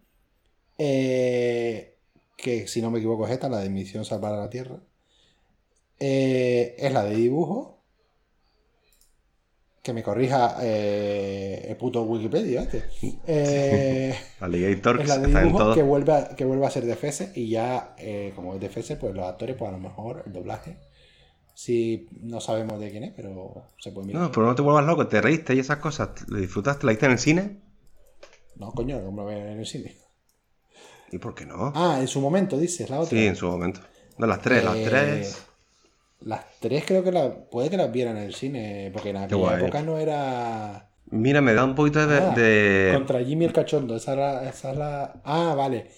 eh, 0.77 1.95
que 2.37 2.67
si 2.67 2.81
no 2.81 2.91
me 2.91 2.99
equivoco 2.99 3.25
es 3.25 3.31
esta, 3.33 3.49
la 3.49 3.59
de 3.59 3.69
Misión 3.69 4.05
Salvar 4.05 4.33
a 4.33 4.37
la 4.37 4.49
Tierra. 4.49 4.79
eh, 5.99 6.75
es 6.77 6.91
la 6.93 7.03
de 7.03 7.15
dibujo. 7.15 7.76
Que 9.87 9.93
me 9.93 10.03
corrija 10.03 10.57
eh, 10.61 11.65
el 11.69 11.77
puto 11.77 12.03
Wikipedia, 12.03 12.63
este. 12.63 12.83
Eh, 13.25 14.13
Alligator, 14.41 14.99
es 14.99 15.07
la 15.07 15.17
de 15.17 15.27
está 15.27 15.39
en 15.39 15.45
dibujo 15.45 15.63
todo. 15.63 15.75
que 15.75 15.81
vuelve, 15.81 16.11
a, 16.11 16.35
que 16.35 16.43
vuelve 16.43 16.65
a 16.65 16.69
ser 16.69 16.83
de 16.83 16.97
Fese 16.97 17.31
y 17.35 17.47
ya, 17.49 17.95
eh, 17.97 18.33
como 18.35 18.53
es 18.55 18.59
de 18.59 18.67
Fese, 18.67 18.97
pues 18.97 19.15
los 19.15 19.25
actores, 19.25 19.55
pues 19.55 19.69
a 19.69 19.71
lo 19.71 19.77
mejor 19.79 20.23
el 20.25 20.33
doblaje, 20.33 20.75
si 21.53 22.09
no 22.19 22.41
sabemos 22.41 22.81
de 22.81 22.91
quién 22.91 23.05
es, 23.05 23.13
pero 23.15 23.63
se 23.79 23.93
puede 23.93 24.07
mirar. 24.07 24.23
No, 24.23 24.29
pero 24.33 24.45
no 24.47 24.55
te 24.55 24.61
vuelvas 24.61 24.85
loco, 24.85 25.07
te 25.07 25.21
reíste 25.21 25.55
y 25.55 25.59
esas 25.59 25.77
cosas. 25.77 26.09
¿Lo 26.27 26.37
disfrutaste? 26.37 26.85
¿La 26.85 26.91
viste 26.91 27.05
en 27.05 27.11
el 27.13 27.19
cine? 27.19 27.61
No, 28.57 28.73
coño, 28.73 29.01
como 29.05 29.21
lo 29.21 29.27
ven 29.29 29.37
en 29.47 29.59
el 29.59 29.65
cine. 29.65 29.95
¿Y 31.13 31.17
por 31.17 31.33
qué 31.33 31.45
no? 31.45 31.71
Ah, 31.73 31.99
en 32.01 32.09
su 32.09 32.19
momento, 32.19 32.57
dices, 32.57 32.89
la 32.89 32.99
otra. 32.99 33.11
sí, 33.17 33.25
en 33.25 33.37
su 33.37 33.47
momento. 33.47 33.79
No, 34.17 34.27
las 34.27 34.41
tres, 34.41 34.65
las 34.65 34.75
Eh, 34.75 34.85
tres. 34.85 35.46
Las 36.21 36.45
tres 36.59 36.83
creo 36.85 37.03
que 37.03 37.11
la, 37.11 37.33
puede 37.49 37.69
que 37.69 37.77
las 37.77 37.91
vieran 37.91 38.17
en 38.17 38.23
el 38.23 38.33
cine, 38.35 38.89
porque 38.91 39.11
en 39.11 39.17
aquella 39.17 39.59
época 39.59 39.81
no 39.83 39.97
era... 39.97 40.89
Mira, 41.09 41.41
me 41.41 41.53
da 41.53 41.63
un 41.63 41.75
poquito 41.75 42.05
de... 42.05 42.17
Ah, 42.17 42.33
de- 42.35 42.91
Contra 42.93 43.23
Jimmy 43.23 43.45
el 43.45 43.53
Cachondo, 43.53 43.95
esa 43.95 44.11
es 44.11 44.17
la... 44.17 44.49
Esa 44.49 44.71
es 44.71 44.77
la... 44.77 45.21
Ah, 45.23 45.53
vale. 45.55 45.89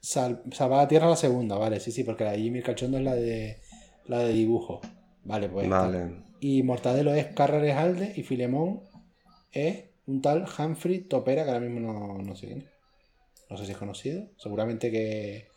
Sal, 0.00 0.42
Salvar 0.52 0.80
a 0.80 0.88
Tierra 0.88 1.08
la 1.08 1.16
segunda, 1.16 1.56
vale, 1.58 1.80
sí, 1.80 1.90
sí, 1.92 2.04
porque 2.04 2.24
la 2.24 2.32
de 2.32 2.38
Jimmy 2.38 2.58
el 2.58 2.64
Cachondo 2.64 2.98
es 2.98 3.04
la 3.04 3.14
de 3.14 3.58
la 4.06 4.20
de 4.20 4.32
dibujo. 4.32 4.80
Vale, 5.24 5.48
pues. 5.50 5.68
Vale. 5.68 6.22
Y 6.40 6.62
Mortadelo 6.62 7.12
es 7.12 7.26
Carreres 7.26 7.76
Alde 7.76 8.14
y 8.16 8.22
Filemón 8.22 8.80
es 9.52 9.84
un 10.06 10.22
tal 10.22 10.46
Humphrey 10.58 11.00
Topera, 11.00 11.44
que 11.44 11.50
ahora 11.50 11.60
mismo 11.60 11.80
no, 11.80 12.16
no 12.22 12.36
sé 12.36 12.46
quién 12.46 12.58
es. 12.60 12.66
No 13.50 13.58
sé 13.58 13.66
si 13.66 13.72
es 13.72 13.76
conocido. 13.76 14.24
Seguramente 14.38 14.90
que 14.90 15.48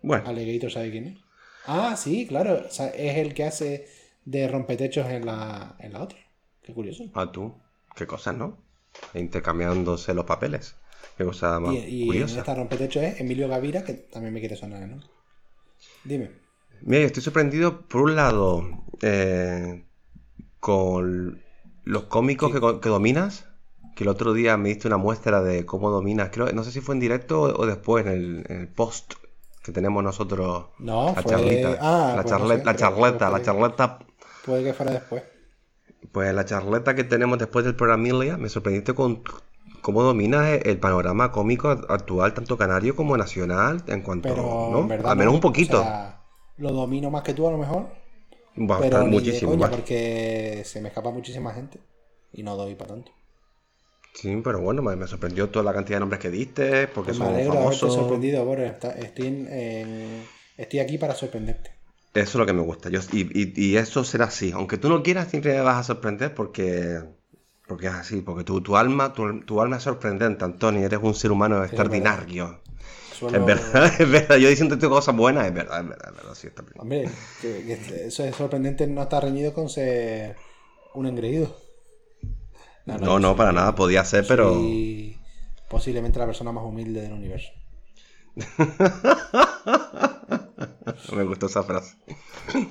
Bueno, 0.00 0.26
Alligator 0.26 0.70
sabe 0.70 0.90
quién 0.90 1.06
es. 1.08 1.18
Ah, 1.64 1.96
sí, 1.96 2.26
claro. 2.26 2.64
o 2.66 2.70
sea, 2.70 2.88
es 2.88 3.16
el 3.18 3.32
que 3.34 3.44
hace 3.44 3.86
de 4.24 4.48
rompetechos 4.48 5.06
en 5.08 5.26
la, 5.26 5.76
en 5.78 5.92
la 5.92 6.02
otra. 6.02 6.18
Qué 6.62 6.72
curioso. 6.74 7.04
a 7.12 7.30
tú. 7.30 7.54
Qué 7.94 8.06
cosas, 8.06 8.34
¿no? 8.36 8.56
Intercambiándose 9.14 10.14
los 10.14 10.24
papeles. 10.24 10.74
Qué 11.16 11.24
cosa 11.24 11.60
más 11.60 11.74
Y, 11.74 11.76
y 11.78 12.02
en 12.02 12.06
curiosa. 12.06 12.38
esta 12.38 12.54
rompetechos 12.54 13.02
es 13.04 13.20
Emilio 13.20 13.48
Gavira, 13.48 13.84
que 13.84 13.94
también 13.94 14.34
me 14.34 14.40
quiere 14.40 14.56
sonar, 14.56 14.88
¿no? 14.88 15.00
Dime. 16.04 16.30
Mira, 16.80 17.04
estoy 17.04 17.22
sorprendido, 17.22 17.86
por 17.88 18.02
un 18.02 18.16
lado, 18.16 18.62
eh, 19.02 19.84
con 20.60 21.42
los 21.84 22.04
cómicos 22.04 22.52
que, 22.52 22.60
que 22.80 22.88
dominas, 22.88 23.46
que 23.96 24.04
el 24.04 24.08
otro 24.10 24.32
día 24.34 24.56
me 24.56 24.70
diste 24.70 24.88
una 24.88 24.96
muestra 24.98 25.42
de 25.42 25.66
cómo 25.66 25.90
dominas, 25.90 26.30
creo, 26.32 26.52
no 26.52 26.64
sé 26.64 26.72
si 26.72 26.80
fue 26.80 26.94
en 26.94 27.00
directo 27.00 27.42
o, 27.42 27.62
o 27.62 27.66
después 27.66 28.06
en 28.06 28.12
el, 28.12 28.46
en 28.48 28.60
el 28.62 28.68
post 28.68 29.14
que 29.68 29.72
tenemos 29.72 30.02
nosotros. 30.02 30.66
No, 30.78 31.12
la 31.14 31.22
fue- 31.22 31.30
charlita. 31.32 31.76
ah, 31.80 32.14
la, 32.16 32.22
pues 32.22 32.32
no 32.32 32.38
charle- 32.38 32.58
sé, 32.58 32.64
la 32.64 32.76
charleta, 32.76 33.30
la 33.30 33.42
charleta. 33.42 33.98
Puede 34.46 34.64
que 34.64 34.72
fuera 34.72 34.92
después. 34.92 35.22
Pues 36.10 36.34
la 36.34 36.44
charleta 36.46 36.94
que 36.94 37.04
tenemos 37.04 37.38
después 37.38 37.64
del 37.66 37.76
programa 37.76 38.36
me 38.38 38.48
sorprendiste 38.48 38.94
con 38.94 39.22
cómo 39.82 40.02
dominas 40.02 40.48
el, 40.64 40.78
panorama 40.78 41.30
cómico 41.32 41.68
actual, 41.68 42.32
tanto 42.32 42.56
canario 42.56 42.96
como 42.96 43.16
nacional, 43.16 43.84
en 43.88 44.00
cuanto, 44.02 44.30
Pero 44.30 44.70
¿no? 44.72 44.78
en 44.80 44.88
verdad. 44.88 45.12
Al 45.12 45.18
menos 45.18 45.32
no. 45.32 45.36
un 45.36 45.40
poquito. 45.42 45.80
O 45.80 45.82
sea, 45.84 46.22
lo 46.56 46.72
domino 46.72 47.10
más 47.10 47.22
que 47.22 47.34
tú 47.34 47.46
a 47.46 47.50
lo 47.50 47.58
mejor. 47.58 47.88
Bastante, 48.56 48.96
pero 48.96 49.06
muchísimo 49.06 49.52
coña, 49.52 49.70
porque 49.70 50.62
se 50.64 50.80
me 50.80 50.88
escapa 50.88 51.10
muchísima 51.10 51.52
gente. 51.52 51.78
Y 52.32 52.42
no 52.42 52.56
doy 52.56 52.74
para 52.74 52.94
tanto. 52.94 53.12
Sí, 54.18 54.40
pero 54.42 54.60
bueno, 54.60 54.82
me, 54.82 54.96
me 54.96 55.06
sorprendió 55.06 55.48
toda 55.48 55.64
la 55.64 55.72
cantidad 55.72 55.96
de 55.96 56.00
nombres 56.00 56.20
que 56.20 56.30
diste, 56.30 56.88
porque 56.88 57.12
me 57.12 57.18
son 57.18 57.28
alegro 57.28 57.52
haberte 57.52 57.76
famosos. 57.76 57.94
sorprendido, 57.94 58.44
Boris. 58.44 58.72
Estoy, 58.98 59.26
en- 59.26 59.48
en- 59.52 60.22
estoy 60.56 60.80
aquí 60.80 60.98
para 60.98 61.14
sorprenderte. 61.14 61.70
Eso 62.14 62.22
es 62.30 62.34
lo 62.34 62.46
que 62.46 62.52
me 62.52 62.62
gusta. 62.62 62.88
Yo, 62.88 62.98
y, 63.12 63.20
y- 63.42 63.52
y 63.54 63.76
eso 63.76 64.02
será 64.02 64.24
así. 64.24 64.50
Aunque 64.50 64.76
tú 64.76 64.88
no 64.88 65.04
quieras, 65.04 65.28
siempre 65.28 65.54
me 65.54 65.60
vas 65.60 65.76
a 65.78 65.84
sorprender 65.84 66.34
porque, 66.34 66.98
porque 67.68 67.86
es 67.86 67.92
así. 67.92 68.20
Porque 68.22 68.42
tu, 68.42 68.60
tu 68.60 68.76
alma, 68.76 69.12
tu, 69.12 69.40
tu 69.42 69.60
alma 69.60 69.76
es 69.76 69.84
sorprendente, 69.84 70.44
Antonio. 70.44 70.84
Eres 70.84 70.98
un 71.00 71.14
ser 71.14 71.30
humano 71.30 71.62
extraordinario. 71.62 72.58
Suelo- 73.16 73.38
Es 73.38 73.46
verdad, 73.46 73.92
es 74.00 74.10
verdad. 74.10 74.36
Yo 74.36 74.48
diciendo 74.48 74.76
cosas 74.88 75.14
buenas, 75.16 75.46
es 75.46 75.54
verdad, 75.54 75.80
es 75.82 75.88
verdad, 75.90 76.08
es 76.10 76.16
verdad. 76.16 76.34
Sí, 76.34 76.46
está. 76.48 76.64
Hombre, 76.76 77.04
que- 77.40 77.64
que 77.64 78.06
eso 78.06 78.24
es 78.24 78.34
sorprendente 78.34 78.84
no 78.88 79.02
está 79.02 79.20
reñido 79.20 79.52
con 79.54 79.68
ser 79.68 80.34
un 80.94 81.06
engreído. 81.06 81.67
No, 82.96 83.18
no, 83.18 83.36
para 83.36 83.52
nada. 83.52 83.74
Podía 83.74 84.04
ser, 84.04 84.26
pero. 84.26 84.54
soy 84.54 85.18
posiblemente 85.68 86.18
la 86.18 86.26
persona 86.26 86.52
más 86.52 86.64
humilde 86.64 87.02
del 87.02 87.12
universo. 87.12 87.50
Me 91.14 91.24
gustó 91.24 91.46
esa 91.46 91.62
frase. 91.62 91.96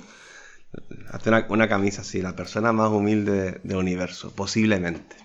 Hazte 1.12 1.30
una, 1.30 1.46
una 1.48 1.68
camisa 1.68 2.02
así, 2.02 2.20
la 2.20 2.36
persona 2.36 2.72
más 2.72 2.90
humilde 2.90 3.60
del 3.62 3.76
universo, 3.76 4.32
posiblemente. 4.34 5.16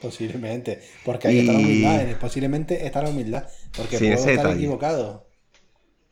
Posiblemente. 0.00 0.82
Porque 1.04 1.28
ahí 1.28 1.40
está 1.40 1.52
la 1.52 1.60
Y- 1.60 1.64
humildad. 1.64 2.00
En 2.02 2.08
el 2.08 2.16
posiblemente 2.16 2.86
está 2.86 3.02
la 3.02 3.10
humildad. 3.10 3.44
Porque 3.76 3.98
Sí, 3.98 4.06
puedo 4.06 4.18
estar 4.18 4.36
detalle. 4.36 4.54
equivocado. 4.56 5.26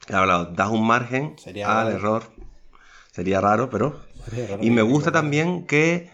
Claro, 0.06 0.44
das 0.46 0.70
un 0.70 0.86
margen 0.86 1.36
Sería 1.38 1.66
al 1.80 1.86
raro. 1.86 1.96
error. 1.96 2.22
Sería 3.12 3.40
raro, 3.40 3.70
pero. 3.70 4.00
Sería 4.28 4.46
raro 4.48 4.62
Y 4.62 4.70
me 4.70 4.82
gusta 4.82 5.10
también 5.12 5.66
que 5.66 6.10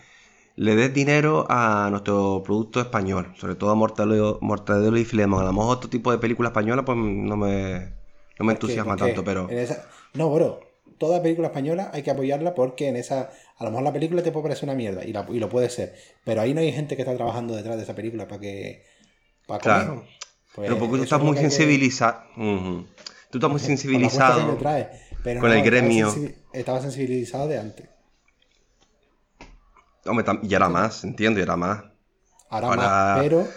le 0.57 0.77
des 0.77 0.93
dinero 0.93 1.47
a 1.49 1.89
nuestro 1.91 2.43
producto 2.45 2.81
español, 2.81 3.33
sobre 3.39 3.55
todo 3.55 3.71
a 3.71 3.75
Mortadelo, 3.75 4.39
Mortadelo 4.43 4.97
y 4.99 5.05
Filemón. 5.05 5.43
A 5.43 5.47
lo 5.47 5.53
mejor 5.53 5.77
otro 5.79 5.89
tipo 5.91 6.11
de 6.13 6.19
película 6.19 6.49
española, 6.51 6.85
pues 6.85 6.97
no 6.99 7.37
me, 7.37 7.93
no 8.39 8.45
me 8.45 8.47
que- 8.47 8.51
entusiasma 8.53 8.97
que 8.97 9.05
tanto, 9.05 9.25
pero. 9.25 9.49
en 9.51 9.59
esa- 9.59 9.87
No, 10.15 10.31
bro. 10.33 10.61
Toda 10.99 11.21
película 11.23 11.49
española 11.49 11.91
hay 11.93 12.03
que 12.03 12.13
apoyarla 12.13 12.55
porque 12.55 12.89
en 12.89 12.97
esa. 12.97 13.31
A 13.59 13.65
lo 13.65 13.71
mejor 13.71 13.83
la 13.85 13.93
película 13.93 14.23
te 14.23 14.31
puede 14.31 14.45
parecer 14.45 14.65
una 14.69 14.75
mierda 14.77 15.05
y, 15.05 15.13
la- 15.13 15.27
y 15.31 15.39
lo 15.41 15.49
puede 15.49 15.69
ser. 15.69 15.95
Pero 16.25 16.41
ahí 16.43 16.55
no 16.55 16.61
hay 16.61 16.71
gente 16.73 16.95
que 16.95 17.03
está 17.03 17.17
trabajando 17.17 17.57
detrás 17.57 17.77
de 17.77 17.83
esa 17.83 17.95
película 17.95 18.29
para 18.29 18.41
que. 18.41 18.85
Para. 19.49 19.61
Claro. 19.61 20.05
Pues 20.55 20.69
pero 20.69 20.79
porque 20.79 20.99
tú 20.99 21.03
estás 21.05 21.21
muy 21.21 21.35
que 21.35 21.43
que- 21.43 21.51
sensibilizado. 21.51 22.21
Ujú. 22.37 22.87
Tú 23.31 23.39
estás 23.39 23.51
muy 23.51 23.51
con 23.51 23.59
que 23.59 23.67
sensibilizado. 23.67 24.55
trae. 24.59 24.91
Pero 25.25 25.41
con 25.41 25.51
no, 25.51 25.57
el 25.57 25.63
gremio. 25.65 26.15
Estaba 26.53 26.81
sensibilizado 26.81 27.49
de 27.49 27.59
antes. 27.59 27.89
Hombre, 30.07 30.25
y 30.43 30.55
era 30.55 30.69
más, 30.69 31.05
entiendo, 31.05 31.39
y 31.41 31.43
era 31.43 31.57
más. 31.57 31.85
Ahora, 32.51 32.67
Ahora- 32.69 32.83
más, 32.83 33.21
pero 33.23 33.49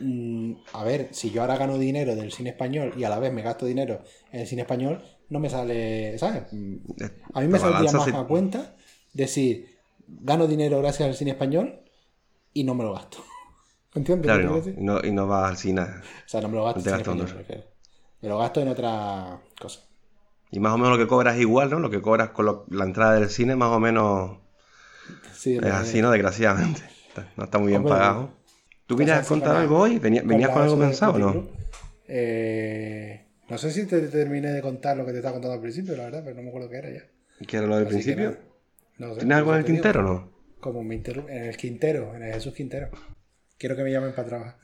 mm, 0.00 0.52
a 0.72 0.84
ver, 0.84 1.08
si 1.12 1.30
yo 1.30 1.42
ahora 1.42 1.56
gano 1.56 1.78
dinero 1.78 2.14
del 2.16 2.32
cine 2.32 2.50
español 2.50 2.92
y 2.96 3.04
a 3.04 3.08
la 3.08 3.18
vez 3.18 3.32
me 3.32 3.42
gasto 3.42 3.66
dinero 3.66 4.02
en 4.32 4.40
el 4.40 4.46
cine 4.46 4.62
español, 4.62 5.02
no 5.28 5.38
me 5.40 5.48
sale, 5.50 6.18
¿sabes? 6.18 6.44
Mm, 6.52 6.76
A 7.34 7.40
mí 7.40 7.48
me 7.48 7.58
saldría 7.58 7.92
más 7.92 8.08
a 8.12 8.24
cuenta 8.24 8.76
decir, 9.12 9.78
gano 10.06 10.46
dinero 10.46 10.78
gracias 10.80 11.08
al 11.08 11.14
cine 11.14 11.32
español 11.32 11.80
y 12.52 12.64
no 12.64 12.74
me 12.74 12.84
lo 12.84 12.92
gasto. 12.94 13.18
¿Entiendes? 13.94 14.26
Claro, 14.26 14.42
y 14.42 14.46
no, 14.46 14.98
y 14.98 15.02
no, 15.02 15.08
y 15.08 15.12
no 15.12 15.26
vas 15.26 15.50
al 15.50 15.56
cine. 15.56 15.82
O 15.82 16.28
sea, 16.28 16.40
no 16.42 16.48
me 16.48 16.56
lo 16.56 16.64
gasto 16.64 16.80
no 16.80 16.84
te 16.84 16.90
un 17.10 17.20
español, 17.20 17.64
me 18.22 18.28
lo 18.28 18.38
gasto 18.38 18.60
en 18.60 18.68
otra 18.68 19.40
cosa. 19.60 19.80
Y 20.50 20.60
más 20.60 20.72
o 20.72 20.78
menos 20.78 20.98
lo 20.98 20.98
que 21.04 21.08
cobras 21.08 21.34
es 21.36 21.40
igual, 21.42 21.70
¿no? 21.70 21.80
Lo 21.80 21.90
que 21.90 22.00
cobras 22.02 22.30
con 22.30 22.46
lo- 22.46 22.66
la 22.70 22.84
entrada 22.84 23.14
del 23.14 23.28
cine, 23.30 23.56
más 23.56 23.70
o 23.70 23.80
menos 23.80 24.38
Sí, 25.32 25.56
es 25.56 25.64
así, 25.64 26.00
¿no? 26.02 26.10
Desgraciadamente. 26.10 26.82
No 27.36 27.44
está 27.44 27.58
muy 27.58 27.68
bien 27.68 27.78
Hombre, 27.80 27.94
pagado. 27.94 28.30
¿Tú 28.86 28.96
querías 28.96 29.26
contar 29.26 29.56
algo 29.56 29.78
hoy? 29.78 29.98
¿Venía- 29.98 30.22
¿Venías 30.22 30.50
con 30.50 30.62
algo 30.62 30.78
pensado 30.78 31.12
o 31.14 31.18
no? 31.18 31.48
Eh, 32.08 33.26
no 33.48 33.58
sé 33.58 33.70
si 33.70 33.86
te, 33.86 34.00
te 34.00 34.08
terminé 34.08 34.52
de 34.52 34.60
contar 34.62 34.96
lo 34.96 35.04
que 35.04 35.12
te 35.12 35.18
estaba 35.18 35.34
contando 35.34 35.54
al 35.54 35.60
principio, 35.60 35.96
la 35.96 36.04
verdad, 36.04 36.22
pero 36.24 36.36
no 36.36 36.42
me 36.42 36.48
acuerdo 36.48 36.68
qué 36.70 36.76
era 36.76 36.90
ya. 36.90 37.02
¿Qué 37.46 37.56
era 37.56 37.66
lo 37.66 37.76
del 37.76 37.86
Así 37.86 37.94
principio? 37.94 38.36
No 38.98 39.12
sé, 39.14 39.20
¿Tienes 39.20 39.36
algo 39.38 39.52
en 39.52 39.58
el 39.58 39.64
tintero 39.64 40.00
o 40.00 40.02
no? 40.02 40.32
Como 40.60 40.80
en 40.80 40.92
el 41.28 41.56
Quintero, 41.56 42.14
en 42.16 42.22
el 42.22 42.32
Jesús 42.34 42.54
Quintero. 42.54 42.90
Quiero 43.58 43.74
que 43.74 43.82
me 43.84 43.90
llamen 43.90 44.12
para 44.14 44.28
trabajar. 44.28 44.56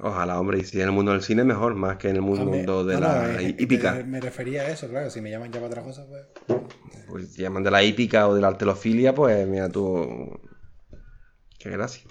Ojalá, 0.00 0.38
hombre, 0.38 0.58
y 0.60 0.64
si 0.64 0.78
en 0.80 0.86
el 0.86 0.92
mundo 0.92 1.10
del 1.12 1.22
cine 1.22 1.42
mejor, 1.42 1.74
más 1.74 1.96
que 1.96 2.08
en 2.10 2.16
el 2.16 2.22
mundo 2.22 2.42
Hombre, 2.44 2.60
de 2.60 2.66
no, 2.94 3.00
la 3.00 3.26
no, 3.26 3.38
es- 3.40 3.54
hípica. 3.60 3.94
Me, 3.94 4.04
me 4.04 4.20
refería 4.20 4.62
a 4.62 4.68
eso, 4.70 4.88
claro. 4.88 5.10
Si 5.10 5.20
me 5.20 5.30
llaman 5.30 5.50
ya 5.50 5.58
para 5.58 5.66
otra 5.66 5.82
cosa, 5.82 6.06
pues. 6.06 6.26
Pues 7.08 7.32
si 7.32 7.42
llaman 7.42 7.64
de 7.64 7.72
la 7.72 7.82
hípica 7.82 8.28
o 8.28 8.34
de 8.34 8.40
la 8.40 8.48
artelofilia, 8.48 9.14
pues 9.14 9.46
mira 9.48 9.68
tú. 9.68 10.40
Qué 11.58 11.70
gracia. 11.70 12.04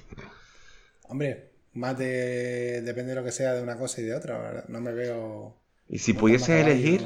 Hombre, 1.08 1.52
más 1.74 1.98
de. 1.98 2.82
Depende 2.82 3.12
de 3.12 3.16
lo 3.16 3.24
que 3.24 3.32
sea 3.32 3.54
de 3.54 3.64
una 3.64 3.78
cosa 3.78 4.02
y 4.02 4.04
de 4.04 4.14
otra, 4.16 4.38
¿verdad? 4.40 4.66
No 4.68 4.82
me 4.82 4.92
veo. 4.92 5.56
Y 5.88 6.00
si 6.00 6.12
pudiese 6.14 6.60
elegir, 6.60 7.02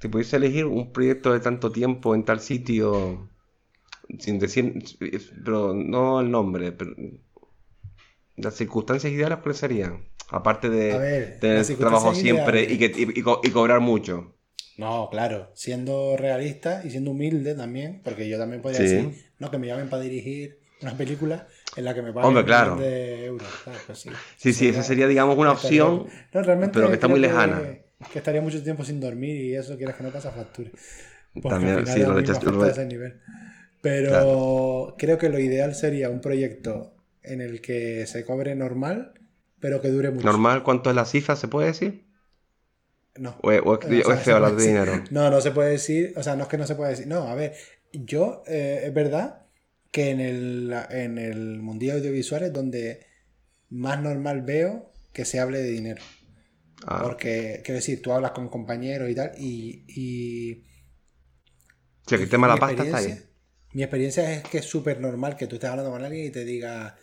si 0.00 0.08
pudiese 0.08 0.36
elegir 0.36 0.66
un 0.66 0.92
proyecto 0.92 1.32
de 1.32 1.40
tanto 1.40 1.72
tiempo 1.72 2.14
en 2.14 2.24
tal 2.24 2.40
sitio, 2.40 3.28
sin 4.20 4.38
decir, 4.38 4.74
pero 5.44 5.74
no 5.74 6.20
el 6.20 6.30
nombre, 6.30 6.70
pero 6.72 6.94
las 8.42 8.54
circunstancias 8.54 9.12
ideales, 9.12 9.38
¿cuáles 9.42 9.58
serían? 9.58 10.04
Aparte 10.30 10.68
de 10.68 10.98
ver, 10.98 11.38
tener 11.40 11.64
trabajo 11.78 12.14
siempre 12.14 12.62
y, 12.62 12.78
que, 12.78 12.86
y, 12.86 13.18
y 13.20 13.22
co- 13.22 13.40
y 13.42 13.50
cobrar 13.50 13.80
mucho. 13.80 14.34
No, 14.76 15.08
claro, 15.10 15.50
siendo 15.54 16.16
realista 16.16 16.82
y 16.84 16.90
siendo 16.90 17.10
humilde 17.10 17.54
también, 17.54 18.00
porque 18.04 18.28
yo 18.28 18.38
también 18.38 18.62
podría 18.62 18.80
Sí. 18.80 18.84
decir, 18.84 19.32
no, 19.38 19.50
que 19.50 19.58
me 19.58 19.66
llamen 19.66 19.88
para 19.88 20.02
dirigir 20.02 20.60
una 20.82 20.96
película 20.96 21.48
en 21.76 21.84
la 21.84 21.94
que 21.94 22.02
me 22.02 22.12
paguen 22.12 22.28
Hombre, 22.28 22.42
un 22.42 22.46
claro. 22.46 22.76
de 22.76 23.24
euros. 23.26 23.48
Claro, 23.64 23.78
pues 23.86 23.98
sí. 23.98 24.10
Sí, 24.36 24.52
sí, 24.52 24.68
esa 24.68 24.84
sería, 24.84 25.08
digamos, 25.08 25.36
una 25.36 25.52
opción, 25.52 26.06
No, 26.32 26.42
realmente 26.42 26.74
pero 26.74 26.88
que 26.88 26.94
está 26.94 27.08
muy 27.08 27.18
lejana. 27.20 27.62
Que 28.12 28.18
estaría 28.18 28.40
mucho 28.40 28.62
tiempo 28.62 28.84
sin 28.84 29.00
dormir 29.00 29.36
y 29.36 29.54
eso 29.56 29.76
quieres 29.76 29.96
que 29.96 30.04
no 30.04 30.10
pasa 30.10 30.30
factura. 30.30 30.70
Porque 31.34 31.54
También, 31.56 31.86
sí, 31.86 32.00
lo 32.02 32.14
de 32.14 32.70
ese 32.70 32.86
nivel. 32.86 33.20
Pero 33.82 34.94
creo 34.98 35.18
que 35.18 35.28
lo 35.28 35.38
ideal 35.38 35.74
sería 35.74 36.10
un 36.10 36.20
proyecto 36.20 36.94
en 37.32 37.40
el 37.40 37.60
que 37.60 38.06
se 38.06 38.24
cobre 38.24 38.54
normal, 38.54 39.14
pero 39.60 39.80
que 39.80 39.88
dure 39.88 40.10
mucho. 40.10 40.26
Normal, 40.26 40.62
¿cuánto 40.62 40.90
es 40.90 40.96
la 40.96 41.04
cifra? 41.04 41.36
¿Se 41.36 41.48
puede 41.48 41.68
decir? 41.68 42.06
No. 43.16 43.36
¿O 43.42 43.50
es, 43.52 43.60
o 43.64 43.70
O 43.70 43.80
sea, 43.80 43.90
o 44.06 44.12
es 44.12 44.22
feo 44.22 44.36
hablar 44.36 44.54
de 44.56 44.66
dinero? 44.66 45.04
No, 45.10 45.30
no 45.30 45.40
se 45.40 45.50
puede 45.50 45.70
decir, 45.70 46.12
o 46.16 46.22
sea, 46.22 46.36
no 46.36 46.44
es 46.44 46.48
que 46.48 46.58
no 46.58 46.66
se 46.66 46.74
puede 46.74 46.90
decir. 46.90 47.06
No, 47.06 47.28
a 47.28 47.34
ver, 47.34 47.54
yo, 47.92 48.42
eh, 48.46 48.82
es 48.84 48.94
verdad 48.94 49.46
que 49.90 50.10
en 50.10 50.20
el, 50.20 50.74
en 50.90 51.18
el 51.18 51.60
mundillo 51.60 51.94
audiovisual 51.94 52.42
es 52.44 52.52
donde 52.52 53.06
más 53.70 54.00
normal 54.02 54.42
veo 54.42 54.92
que 55.12 55.24
se 55.24 55.40
hable 55.40 55.58
de 55.58 55.70
dinero. 55.70 56.02
Ah, 56.86 57.02
Porque, 57.02 57.60
quiero 57.64 57.76
decir, 57.76 58.02
tú 58.02 58.12
hablas 58.12 58.32
con 58.32 58.48
compañeros 58.48 59.10
y 59.10 59.14
tal, 59.14 59.32
y, 59.38 59.84
y 59.88 60.64
sí, 62.06 62.16
que 62.16 62.22
el 62.22 62.28
tema 62.28 62.46
de 62.48 62.54
la 62.54 62.60
pasta 62.60 62.82
está 62.84 62.96
ahí. 62.98 63.18
Mi 63.72 63.82
experiencia 63.82 64.32
es 64.32 64.42
que 64.44 64.58
es 64.58 64.64
súper 64.64 65.00
normal 65.00 65.36
que 65.36 65.46
tú 65.46 65.56
estés 65.56 65.70
hablando 65.70 65.90
con 65.90 66.04
alguien 66.04 66.26
y 66.26 66.30
te 66.30 66.44
diga, 66.44 66.96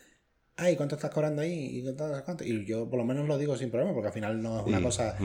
ay, 0.57 0.75
¿cuánto 0.77 0.95
estás 0.95 1.11
cobrando 1.11 1.41
ahí? 1.41 1.79
¿Y, 1.79 1.83
cuánto, 1.83 2.23
cuánto?". 2.25 2.43
y 2.43 2.65
yo 2.65 2.89
por 2.89 2.99
lo 2.99 3.05
menos 3.05 3.27
lo 3.27 3.37
digo 3.37 3.57
sin 3.57 3.71
problema, 3.71 3.93
porque 3.93 4.07
al 4.07 4.13
final 4.13 4.41
no 4.41 4.59
es 4.59 4.65
una 4.65 4.81
Sí, 4.81 4.81
cosa, 4.81 5.17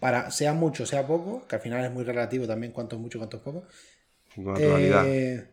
para 0.00 0.30
sea 0.30 0.52
mucho, 0.54 0.86
sea 0.86 1.06
poco, 1.06 1.46
que 1.48 1.56
al 1.56 1.62
final 1.62 1.84
es 1.84 1.92
muy 1.92 2.04
relativo 2.04 2.46
también 2.46 2.72
cuánto 2.72 2.96
es 2.96 3.02
mucho, 3.02 3.18
cuánto 3.18 3.38
es 3.38 3.42
poco. 3.42 3.66
con 4.34 4.44
naturalidad. 4.44 5.18
Eh, 5.22 5.48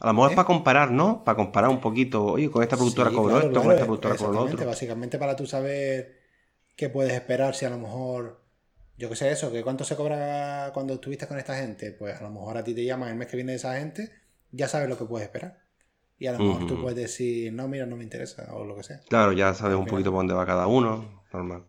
A 0.00 0.08
lo 0.08 0.14
mejor 0.14 0.30
es 0.30 0.36
para 0.36 0.46
comparar, 0.46 0.90
¿no? 0.92 1.24
Para 1.24 1.36
comparar 1.36 1.70
un 1.70 1.80
poquito. 1.80 2.24
Oye, 2.24 2.50
con 2.50 2.62
esta 2.62 2.76
productora 2.76 3.10
sí, 3.10 3.12
cobró 3.12 3.40
claro, 3.40 3.40
esto, 3.40 3.60
claro, 3.60 3.62
con 3.62 3.72
esta 3.72 3.86
productora 3.86 4.16
cobró 4.16 4.32
lo 4.34 4.42
otro. 4.44 4.66
Básicamente 4.66 5.18
para 5.18 5.36
tú 5.36 5.46
saber 5.46 6.20
qué 6.76 6.90
puedes 6.90 7.12
esperar, 7.14 7.54
si 7.56 7.66
a 7.66 7.70
lo 7.70 7.78
mejor, 7.78 8.42
yo 8.98 9.10
qué 9.10 9.16
sé, 9.16 9.32
eso, 9.32 9.52
que 9.52 9.64
cuánto 9.64 9.84
se 9.84 9.96
cobra 9.96 10.72
cuando 10.74 10.94
estuviste 10.94 11.28
con 11.28 11.38
esta 11.38 11.56
gente, 11.56 11.92
pues 11.92 12.16
a 12.20 12.24
lo 12.24 12.30
mejor 12.30 12.58
a 12.58 12.64
ti 12.64 12.74
te 12.74 12.84
llaman 12.84 13.10
el 13.10 13.16
mes 13.16 13.28
que 13.28 13.36
viene 13.36 13.52
de 13.54 13.58
esa 13.58 13.76
gente, 13.78 14.12
ya 14.52 14.68
sabes 14.68 14.88
lo 14.90 14.98
que 14.98 15.06
puedes 15.06 15.26
esperar. 15.28 15.63
Y 16.18 16.26
a 16.26 16.32
lo 16.32 16.38
mejor 16.40 16.66
tú 16.66 16.80
puedes 16.80 16.96
decir, 16.96 17.52
no, 17.52 17.68
mira, 17.68 17.86
no 17.86 17.96
me 17.96 18.04
interesa, 18.04 18.52
o 18.54 18.64
lo 18.64 18.76
que 18.76 18.82
sea. 18.84 19.00
Claro, 19.08 19.32
ya 19.32 19.54
sabes 19.54 19.76
un 19.76 19.86
poquito 19.86 20.10
por 20.10 20.20
dónde 20.20 20.34
va 20.34 20.46
cada 20.46 20.66
uno, 20.66 21.24
normal. 21.32 21.64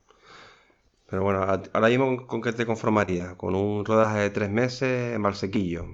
Pero 1.10 1.24
bueno, 1.24 1.40
ahora 1.74 1.88
mismo 1.90 2.28
¿con- 2.28 2.42
qué 2.44 2.54
te 2.54 2.66
conformarías? 2.66 3.34
Con 3.36 3.56
un 3.56 3.84
rodaje 3.86 4.20
de 4.20 4.30
tres 4.30 4.50
meses 4.52 5.16
en 5.16 5.24
Valsequillo. 5.24 5.86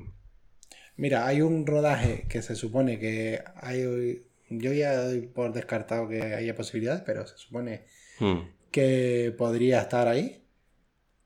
Mira, 0.97 1.25
hay 1.27 1.41
un 1.41 1.65
rodaje 1.65 2.25
que 2.29 2.41
se 2.41 2.55
supone 2.55 2.99
que 2.99 3.41
hay 3.55 4.23
yo 4.49 4.73
ya 4.73 4.95
doy 4.97 5.21
por 5.21 5.53
descartado 5.53 6.07
que 6.09 6.21
haya 6.21 6.55
posibilidades, 6.55 7.03
pero 7.05 7.25
se 7.25 7.37
supone 7.37 7.85
Hmm. 8.19 8.41
que 8.71 9.33
podría 9.37 9.81
estar 9.81 10.07
ahí. 10.07 10.43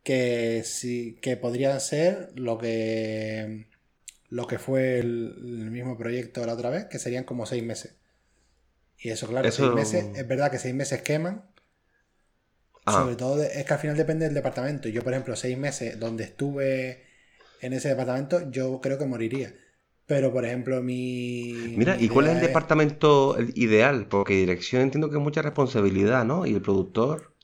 Que 0.04 0.64
sí, 0.66 1.20
que 1.22 1.38
podría 1.38 1.80
ser 1.80 2.32
lo 2.36 2.58
que 2.60 3.68
lo 4.30 4.48
que 4.48 4.60
fue 4.60 5.00
el, 5.00 5.36
el 5.38 5.72
mismo 5.72 5.98
proyecto 5.98 6.46
la 6.46 6.54
otra 6.54 6.70
vez, 6.70 6.86
que 6.86 7.00
serían 7.00 7.24
como 7.26 7.46
seis 7.46 7.64
meses. 7.64 7.96
Y 8.98 9.10
eso, 9.10 9.28
claro, 9.28 9.48
Eso- 9.48 9.64
seis 9.64 9.74
meses, 9.74 10.06
es 10.18 10.28
verdad 10.28 10.52
que 10.52 10.60
seis 10.60 10.76
meses 10.76 11.02
queman. 11.02 11.46
Ah. 12.86 12.94
Sobre 12.94 13.16
todo 13.16 13.42
es 13.44 13.66
que 13.66 13.74
al 13.74 13.80
final 13.80 13.98
depende 13.98 14.26
del 14.26 14.34
departamento. 14.36 14.90
Yo, 14.90 15.04
por 15.04 15.14
ejemplo, 15.14 15.36
seis 15.36 15.58
meses 15.58 16.00
donde 16.00 16.24
estuve 16.24 17.04
en 17.62 17.74
ese 17.74 17.90
departamento, 17.90 18.50
yo 18.52 18.80
creo 18.82 18.98
que 18.98 19.06
moriría. 19.06 19.54
Pero, 20.06 20.32
por 20.32 20.46
ejemplo, 20.46 20.82
mi. 20.84 21.54
Mira, 21.78 21.96
mi 21.96 22.04
¿y 22.06 22.10
cuál 22.10 22.28
es 22.28 22.34
el 22.36 22.42
departamento 22.42 23.38
ideal? 23.56 24.08
Porque 24.08 24.36
dirección 24.36 24.84
entiendo 24.84 25.10
que 25.10 25.18
es 25.18 25.22
mucha 25.24 25.42
responsabilidad, 25.42 26.26
¿no? 26.26 26.46
Y 26.46 26.54
el 26.54 26.62
productor. 26.62 27.35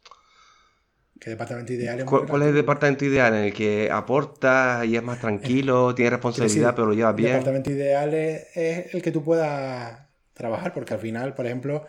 ¿Qué 1.22 1.30
departamento 1.30 1.72
ideal 1.72 2.00
es 2.00 2.06
¿Cuál, 2.06 2.28
cuál 2.28 2.42
es 2.44 2.48
el 2.50 2.56
departamento 2.56 3.06
ideal? 3.06 3.34
¿En 3.36 3.44
el 3.46 3.54
que 3.54 3.90
aporta 3.92 4.84
y 4.86 4.96
es 4.96 5.04
más 5.04 5.20
tranquilo, 5.20 5.94
tiene 5.96 6.10
responsabilidad, 6.12 6.70
decir, 6.70 6.76
pero 6.76 6.88
lo 6.88 6.94
lleva 6.94 7.12
El 7.12 7.16
bien? 7.18 7.34
departamento 7.34 7.72
ideal 7.72 8.14
es, 8.14 8.48
es 8.58 8.94
el 8.96 9.02
que 9.02 9.12
tú 9.12 9.24
puedas 9.24 10.08
trabajar, 10.34 10.74
porque 10.74 10.94
al 10.96 11.00
final, 11.00 11.34
por 11.36 11.46
ejemplo, 11.46 11.86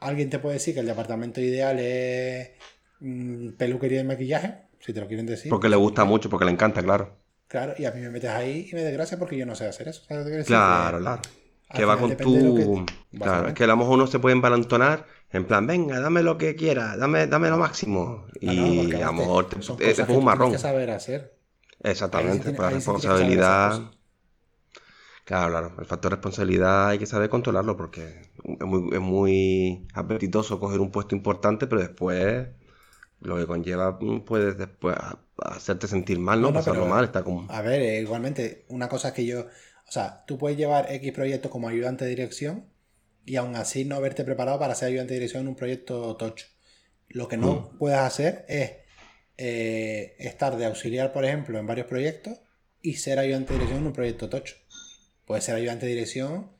alguien 0.00 0.30
te 0.30 0.38
puede 0.38 0.54
decir 0.54 0.74
que 0.74 0.80
el 0.80 0.86
departamento 0.86 1.40
ideal 1.40 1.78
es 1.80 2.50
mm, 3.00 3.50
peluquería 3.52 4.00
y 4.00 4.04
maquillaje, 4.04 4.54
si 4.80 4.92
te 4.92 5.00
lo 5.00 5.08
quieren 5.08 5.26
decir. 5.26 5.50
Porque 5.52 5.68
le 5.68 5.76
gusta 5.76 6.04
mucho, 6.04 6.30
porque 6.30 6.46
le 6.46 6.52
encanta, 6.52 6.82
claro. 6.82 7.16
Claro, 7.48 7.74
y 7.76 7.84
a 7.84 7.90
mí 7.90 8.00
me 8.00 8.10
metes 8.10 8.30
ahí 8.30 8.68
y 8.70 8.74
me 8.74 8.82
desgracia 8.82 9.18
porque 9.18 9.36
yo 9.36 9.44
no 9.44 9.56
sé 9.56 9.66
hacer 9.66 9.88
eso. 9.88 10.02
Claro, 10.06 10.24
Que 10.24 11.02
claro. 11.02 11.22
Que 11.74 11.84
va 11.84 11.98
con 12.00 12.16
tu... 12.16 12.54
que- 12.54 13.18
Claro, 13.18 13.48
es 13.48 13.54
que 13.54 13.64
a 13.64 13.66
lo 13.66 13.76
mejor 13.76 13.94
uno 13.94 14.06
se 14.06 14.18
puede 14.18 14.34
embalantonar 14.34 15.06
en 15.32 15.44
plan, 15.46 15.66
venga, 15.66 16.00
dame 16.00 16.22
lo 16.22 16.36
que 16.38 16.56
quieras, 16.56 16.98
dame, 16.98 17.26
dame 17.26 17.48
lo 17.50 17.56
máximo. 17.58 18.26
Ah, 18.26 18.32
no, 18.42 18.52
Y 18.52 18.78
porque 18.78 19.02
a 19.02 19.06
lo 19.06 19.12
mejor 19.12 19.48
te, 19.48 19.56
te- 19.56 19.94
te 20.04 20.12
un 20.12 20.24
marrón. 20.24 20.48
tienes 20.48 20.62
que 20.62 20.68
saber 20.68 20.90
hacer. 20.90 21.36
Exactamente, 21.82 22.42
tiene- 22.44 22.56
pues 22.56 22.68
la 22.68 22.74
responsabilidad. 22.74 23.80
Claro, 25.24 25.50
claro, 25.50 25.74
el 25.78 25.86
factor 25.86 26.10
responsabilidad 26.12 26.88
hay 26.88 26.98
que 26.98 27.06
saber 27.06 27.28
controlarlo 27.30 27.76
porque 27.76 28.22
es 28.44 28.66
muy, 28.66 28.90
es 28.92 29.00
muy 29.00 29.86
apetitoso 29.94 30.58
coger 30.58 30.80
un 30.80 30.90
puesto 30.90 31.14
importante, 31.14 31.66
pero 31.68 31.80
después 31.80 32.48
lo 33.20 33.36
que 33.36 33.46
conlleva 33.46 33.96
mm, 34.00 34.20
puedes 34.24 34.58
después 34.58 34.96
hacerte 35.38 35.86
sentir 35.86 36.18
mal, 36.18 36.40
¿no? 36.40 36.48
No, 36.48 36.52
no, 36.54 36.58
Pasarlo 36.58 36.82
pero- 36.82 36.94
mal, 36.94 37.04
está 37.04 37.22
como... 37.22 37.46
A 37.50 37.62
ver, 37.62 37.80
eh, 37.80 38.00
igualmente, 38.00 38.64
una 38.68 38.88
cosa 38.88 39.08
es 39.08 39.14
que 39.14 39.24
yo. 39.26 39.40
O 39.42 39.92
sea, 39.92 40.24
tú 40.26 40.36
puedes 40.38 40.58
llevar 40.58 40.86
X 40.90 41.12
proyectos 41.12 41.50
como 41.50 41.68
ayudante 41.68 42.04
de 42.04 42.10
dirección 42.10 42.64
y 43.26 43.36
aún 43.36 43.54
así 43.56 43.84
no 43.84 43.96
haberte 43.96 44.24
preparado 44.24 44.58
para 44.58 44.74
ser 44.74 44.88
ayudante 44.88 45.14
de 45.14 45.20
dirección 45.20 45.42
en 45.42 45.48
un 45.48 45.56
proyecto 45.56 46.16
tocho. 46.16 46.46
Lo 47.08 47.28
que 47.28 47.36
no 47.36 47.70
Mm. 47.74 47.78
puedes 47.78 47.98
hacer 47.98 48.44
es 48.48 48.72
eh, 49.42 50.16
estar 50.18 50.56
de 50.58 50.66
auxiliar, 50.66 51.12
por 51.14 51.24
ejemplo, 51.24 51.58
en 51.58 51.66
varios 51.66 51.86
proyectos 51.86 52.38
y 52.82 52.94
ser 52.96 53.18
ayudante 53.18 53.52
de 53.52 53.58
dirección 53.60 53.80
en 53.80 53.86
un 53.86 53.92
proyecto 53.94 54.28
tocho. 54.28 54.56
Puedes 55.26 55.44
ser 55.44 55.54
ayudante 55.54 55.86
de 55.86 55.92
dirección 55.92 56.50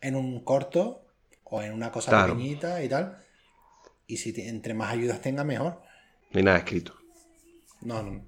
en 0.00 0.14
un 0.14 0.44
corto 0.44 1.04
o 1.42 1.62
en 1.62 1.72
una 1.72 1.90
cosa 1.90 2.10
Claro. 2.12 2.34
pequeñita 2.34 2.82
y 2.84 2.88
tal. 2.88 3.24
Y 4.06 4.18
si 4.18 4.32
te- 4.32 4.48
entre 4.48 4.72
más 4.74 4.92
ayudas 4.92 5.20
tenga, 5.20 5.42
mejor. 5.44 5.80
No 6.30 6.38
hay 6.38 6.42
nada 6.44 6.58
escrito. 6.58 6.94
No, 7.80 8.02
no. 8.02 8.24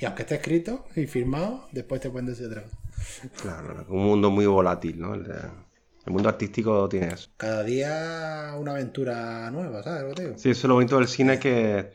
Y 0.00 0.04
aunque 0.04 0.22
esté 0.22 0.34
escrito 0.34 0.86
y 0.96 1.06
firmado, 1.06 1.68
después 1.72 2.00
te 2.02 2.10
pueden 2.10 2.26
decir 2.26 2.46
otra 2.46 2.64
cosa. 2.64 2.76
Claro, 3.40 3.64
claro, 3.74 3.86
un 3.88 4.04
mundo 4.04 4.30
muy 4.30 4.44
volátil, 4.46 5.00
¿no? 5.00 5.14
El, 5.14 5.24
de- 5.24 5.50
el 6.06 6.12
mundo 6.12 6.28
artístico 6.28 6.88
tiene 6.88 7.08
eso. 7.14 7.30
Cada 7.36 7.62
día 7.64 8.54
una 8.58 8.72
aventura 8.72 9.50
nueva, 9.50 9.82
¿sabes 9.82 10.02
lo 10.02 10.14
digo? 10.22 10.38
Sí, 10.38 10.50
eso 10.50 10.60
es 10.60 10.64
lo 10.64 10.74
bonito 10.74 10.98
del 10.98 11.08
cine 11.08 11.38
que, 11.38 11.92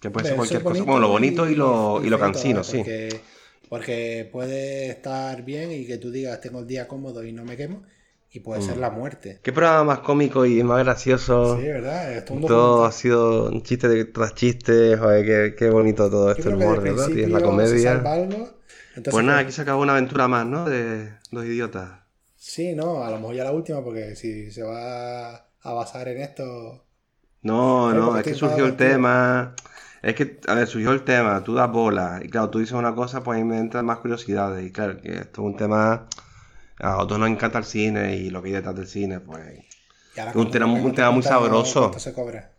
que 0.00 0.10
puede 0.10 0.26
ser 0.26 0.36
cualquier 0.36 0.62
cosa. 0.62 0.84
Bueno, 0.84 1.00
lo 1.00 1.08
bonito 1.08 1.48
y, 1.48 1.54
lo, 1.54 2.00
y 2.04 2.08
lo 2.08 2.18
cansino, 2.18 2.62
sí. 2.62 2.78
Porque, 2.78 3.20
porque 3.68 4.28
puede 4.32 4.88
estar 4.90 5.42
bien 5.44 5.72
y 5.72 5.86
que 5.86 5.98
tú 5.98 6.10
digas 6.10 6.40
tengo 6.40 6.60
el 6.60 6.66
día 6.66 6.86
cómodo 6.88 7.24
y 7.24 7.32
no 7.32 7.44
me 7.44 7.56
quemo. 7.56 7.82
Y 8.32 8.40
puede 8.40 8.60
Mm. 8.60 8.64
ser 8.64 8.76
la 8.76 8.90
muerte. 8.90 9.38
¿Qué 9.42 9.52
programa 9.52 9.84
más 9.84 9.98
cómico 10.00 10.44
y 10.44 10.62
más 10.62 10.84
gracioso? 10.84 11.56
Sí, 11.56 11.62
¿verdad? 11.68 12.12
Esto 12.12 12.34
Todo 12.46 12.84
ha 12.84 12.92
sido 12.92 13.48
un 13.48 13.62
chiste 13.62 13.88
de- 13.88 14.04
tras 14.04 14.34
chiste, 14.34 14.96
joder, 14.98 15.24
qué, 15.24 15.54
qué 15.56 15.70
bonito 15.70 16.10
todo 16.10 16.30
este 16.30 16.42
creo 16.42 16.58
que 16.58 16.64
humor, 16.64 16.82
¿verdad? 16.82 17.08
Y 17.14 17.22
es 17.22 17.30
la 17.30 17.40
comedia. 17.40 17.92
algo. 17.92 18.60
Pues 19.10 19.24
nada, 19.24 19.38
aquí 19.38 19.52
se 19.52 19.62
acabó 19.62 19.82
una 19.82 19.92
aventura 19.92 20.28
más, 20.28 20.44
¿no? 20.46 20.64
De 20.68 21.12
dos 21.30 21.44
idiotas. 21.46 22.05
Sí, 22.48 22.74
no, 22.76 23.02
a 23.02 23.10
lo 23.10 23.16
mejor 23.18 23.34
ya 23.34 23.42
la 23.42 23.50
última, 23.50 23.82
porque 23.82 24.14
si 24.14 24.52
se 24.52 24.62
va 24.62 25.34
a 25.34 25.72
basar 25.72 26.06
en 26.06 26.18
esto. 26.22 26.84
No, 27.42 27.92
no, 27.92 28.16
es 28.16 28.22
que 28.22 28.34
surgió 28.34 28.66
el 28.66 28.76
tema. 28.76 29.54
Es 30.00 30.14
que, 30.14 30.38
a 30.46 30.54
ver, 30.54 30.68
surgió 30.68 30.92
el 30.92 31.02
tema, 31.02 31.42
tú 31.42 31.54
das 31.54 31.70
bola. 31.70 32.20
Y 32.22 32.28
claro, 32.28 32.48
tú 32.48 32.60
dices 32.60 32.74
una 32.74 32.94
cosa, 32.94 33.24
pues 33.24 33.38
ahí 33.38 33.44
me 33.44 33.58
entran 33.58 33.84
más 33.84 33.98
curiosidades. 33.98 34.64
Y 34.64 34.70
claro, 34.70 35.00
que 35.00 35.12
esto 35.12 35.42
es 35.42 35.46
un 35.46 35.56
tema. 35.56 36.06
A 36.78 36.98
otros 36.98 37.18
nos 37.18 37.28
encanta 37.28 37.58
el 37.58 37.64
cine 37.64 38.14
y 38.14 38.30
lo 38.30 38.40
que 38.42 38.48
hay 38.50 38.54
detrás 38.54 38.76
del 38.76 38.86
cine, 38.86 39.18
pues. 39.18 39.40
ahora 40.16 40.32
Un 40.36 40.48
tema- 40.50 40.66
un 40.72 40.94
tema 40.94 41.10
muy 41.10 41.24
sabroso. 41.24 41.80
cuánto 41.80 41.98
se 41.98 42.12
cobra. 42.12 42.52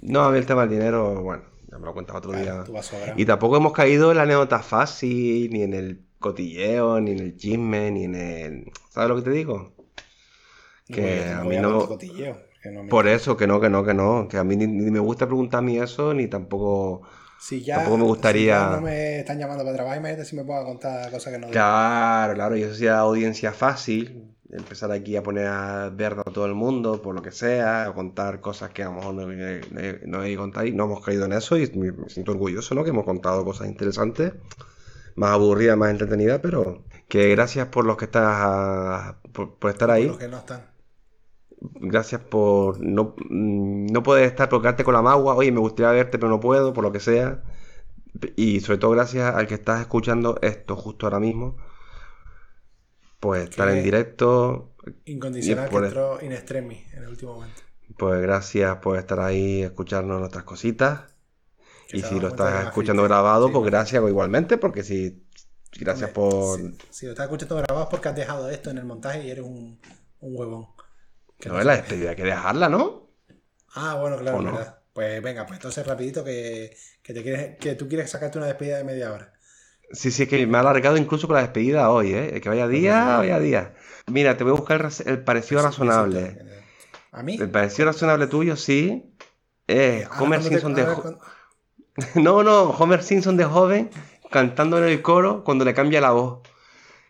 No, 0.00 0.22
a 0.24 0.30
mí 0.30 0.38
el 0.38 0.46
tema 0.46 0.62
del 0.62 0.70
dinero, 0.70 1.22
bueno, 1.22 1.42
ya 1.70 1.78
me 1.78 1.84
lo 1.84 1.92
cuentas 1.92 2.16
otro 2.16 2.30
Claro, 2.32 2.64
día. 2.64 3.14
Y 3.16 3.26
tampoco 3.26 3.58
hemos 3.58 3.72
caído 3.74 4.10
en 4.10 4.16
la 4.16 4.22
anécdota 4.22 4.60
fácil, 4.60 5.50
ni 5.50 5.62
en 5.62 5.74
el 5.74 6.03
cotilleo, 6.28 7.00
ni 7.00 7.12
en 7.12 7.18
el 7.20 7.36
chisme, 7.36 7.90
ni 7.90 8.04
en 8.04 8.14
el. 8.14 8.72
¿Sabes 8.90 9.08
lo 9.10 9.16
que 9.16 9.22
te 9.22 9.30
digo? 9.30 9.72
No, 10.88 10.96
que 10.96 11.24
yo 11.30 11.38
a 11.40 11.44
mí 11.44 11.56
no- 11.58 11.86
cotilleo, 11.86 12.36
que 12.62 12.70
no 12.70 12.82
me- 12.82 12.88
Por 12.88 13.06
eso, 13.08 13.36
que 13.36 13.46
no, 13.46 13.60
que 13.60 13.68
no, 13.70 13.84
que 13.84 13.94
no. 13.94 14.26
Que 14.28 14.36
a 14.38 14.44
mí 14.44 14.56
ni, 14.56 14.66
ni 14.66 14.90
me 14.90 14.98
gusta 15.00 15.26
preguntar 15.26 15.58
a 15.58 15.62
mí 15.62 15.78
eso, 15.78 16.12
ni 16.14 16.26
tampoco. 16.28 17.02
Si 17.38 17.62
ya, 17.62 17.76
Tampoco 17.76 17.98
me 17.98 18.04
gustaría- 18.04 18.58
si 18.58 18.70
ya 18.70 18.76
no 18.76 18.80
me 18.80 19.18
están 19.20 19.38
llamando 19.38 19.64
para 19.64 19.74
trabajar, 19.76 19.98
imagínate 19.98 20.24
si 20.24 20.34
me 20.36 20.44
puedo 20.44 20.64
contar 20.64 21.10
cosas 21.10 21.32
que 21.32 21.38
no 21.38 21.46
digo. 21.46 21.52
Claro, 21.52 22.34
claro, 22.34 22.56
y 22.56 22.62
eso 22.62 22.74
sería 22.74 22.98
audiencia 22.98 23.52
fácil. 23.52 24.30
Empezar 24.50 24.92
aquí 24.92 25.16
a 25.16 25.22
poner 25.22 25.48
a 25.48 25.90
ver 25.90 26.12
a 26.12 26.22
todo 26.22 26.46
el 26.46 26.54
mundo, 26.54 27.02
por 27.02 27.14
lo 27.14 27.22
que 27.22 27.32
sea, 27.32 27.86
a 27.86 27.92
contar 27.92 28.40
cosas 28.40 28.70
que 28.70 28.82
a 28.82 28.86
lo 28.86 28.92
mejor 28.92 29.14
no, 29.14 29.26
no, 29.26 29.80
no 30.06 30.20
hay 30.20 30.30
que 30.32 30.36
contar 30.36 30.66
y 30.68 30.72
no 30.72 30.84
hemos 30.84 31.04
caído 31.04 31.24
en 31.24 31.32
eso 31.32 31.58
y 31.58 31.68
me 31.74 31.92
siento 32.08 32.30
orgulloso, 32.32 32.74
¿no? 32.76 32.84
Que 32.84 32.90
hemos 32.90 33.04
contado 33.04 33.44
cosas 33.44 33.66
interesantes, 33.66 34.32
más 35.14 35.30
aburridas, 35.30 35.76
más 35.76 35.90
entretenidas, 35.90 36.40
pero 36.42 36.84
que 37.08 37.28
gracias 37.30 37.68
por 37.68 37.84
los 37.84 37.96
que 37.96 38.06
estás, 38.06 39.16
por, 39.32 39.58
por 39.58 39.70
estar 39.70 39.90
ahí. 39.90 40.06
Los 40.06 40.18
que 40.18 40.28
no 40.28 40.38
están. 40.38 40.74
Gracias 41.60 42.20
por 42.20 42.80
no, 42.80 43.14
mm, 43.30 43.86
no 43.86 44.02
poder 44.02 44.24
estar, 44.24 44.48
por 44.48 44.60
quedarte 44.60 44.84
con 44.84 44.94
la 44.94 45.02
magua. 45.02 45.34
Oye, 45.34 45.52
me 45.52 45.60
gustaría 45.60 45.92
verte, 45.92 46.18
pero 46.18 46.30
no 46.30 46.40
puedo, 46.40 46.72
por 46.72 46.84
lo 46.84 46.92
que 46.92 47.00
sea. 47.00 47.42
Y 48.36 48.60
sobre 48.60 48.78
todo 48.78 48.92
gracias 48.92 49.34
al 49.34 49.46
que 49.46 49.54
estás 49.54 49.80
escuchando 49.80 50.38
esto 50.42 50.76
justo 50.76 51.06
ahora 51.06 51.20
mismo. 51.20 51.56
Pues 53.20 53.48
estar 53.48 53.68
en 53.70 53.82
directo. 53.82 54.74
Incondicional 55.06 55.70
que 55.70 55.76
entró 55.76 56.18
in 56.20 56.32
extremis 56.32 56.92
en 56.92 57.04
el 57.04 57.08
último 57.08 57.34
momento. 57.34 57.62
Pues 57.96 58.20
gracias 58.20 58.76
por 58.78 58.98
estar 58.98 59.20
ahí, 59.20 59.62
escucharnos 59.62 60.20
nuestras 60.20 60.44
cositas. 60.44 61.13
Y 61.94 62.02
si 62.02 62.20
lo 62.20 62.28
estás 62.28 62.66
escuchando 62.66 63.02
grabado, 63.04 63.46
Sí, 63.46 63.52
pues 63.52 63.64
gracias 63.70 64.02
igualmente, 64.06 64.58
porque 64.58 64.82
si. 64.82 65.22
Gracias 65.78 66.10
por. 66.10 66.58
Si, 66.58 66.78
si 66.90 67.06
lo 67.06 67.12
estás 67.12 67.24
escuchando 67.26 67.56
grabado 67.56 67.84
es 67.84 67.90
porque 67.90 68.08
has 68.08 68.16
dejado 68.16 68.50
esto 68.50 68.70
en 68.70 68.78
el 68.78 68.84
montaje 68.84 69.24
y 69.24 69.30
eres 69.30 69.44
un, 69.44 69.78
un 70.20 70.36
huevón. 70.36 70.68
Que 71.38 71.48
No 71.48 71.54
no 71.54 71.60
es 71.60 71.66
la 71.66 71.76
despedida, 71.76 72.10
hay 72.10 72.16
que 72.16 72.24
dejarla, 72.24 72.68
¿no? 72.68 73.08
Ah, 73.74 73.96
bueno, 74.00 74.16
claro, 74.18 74.38
¿O 74.38 74.42
no? 74.42 74.52
verdad. 74.52 74.78
Pues 74.92 75.20
venga, 75.20 75.44
pues 75.44 75.58
entonces 75.58 75.84
rapidito 75.84 76.22
que, 76.22 76.76
que 77.02 77.12
te 77.12 77.22
quieres, 77.22 77.58
que 77.58 77.74
tú 77.74 77.88
quieres 77.88 78.08
sacarte 78.10 78.38
una 78.38 78.46
despedida 78.46 78.76
de 78.76 78.84
media 78.84 79.12
hora. 79.12 79.32
Sí, 79.90 80.10
sí, 80.10 80.22
es 80.22 80.28
que 80.28 80.46
me 80.46 80.56
ha 80.56 80.60
alargado 80.60 80.96
incluso 80.96 81.26
con 81.26 81.34
la 81.34 81.42
despedida 81.42 81.90
hoy, 81.90 82.14
¿eh? 82.14 82.40
Que 82.40 82.48
vaya 82.48 82.68
día, 82.68 83.16
vaya 83.18 83.38
día. 83.40 83.74
Mira, 84.06 84.36
te 84.36 84.44
voy 84.44 84.52
a 84.52 84.56
buscar 84.56 84.88
el, 85.04 85.24
parecido 85.24 85.62
razonable. 85.62 86.38
A 87.12 87.22
mí. 87.22 87.36
El 87.40 87.50
parecido 87.50 87.86
razonable 87.86 88.26
tuyo, 88.26 88.56
sí. 88.56 89.14
Es 89.66 90.06
Homer 90.20 90.40
cuando 90.40 90.58
te- 90.58 91.18
No, 92.14 92.42
no, 92.42 92.70
Homer 92.70 93.02
Simpson 93.02 93.36
de 93.36 93.44
joven 93.44 93.90
cantando 94.30 94.78
en 94.78 94.84
el 94.84 95.00
coro 95.02 95.44
cuando 95.44 95.64
le 95.64 95.74
cambia 95.74 96.00
la 96.00 96.10
voz. 96.10 96.40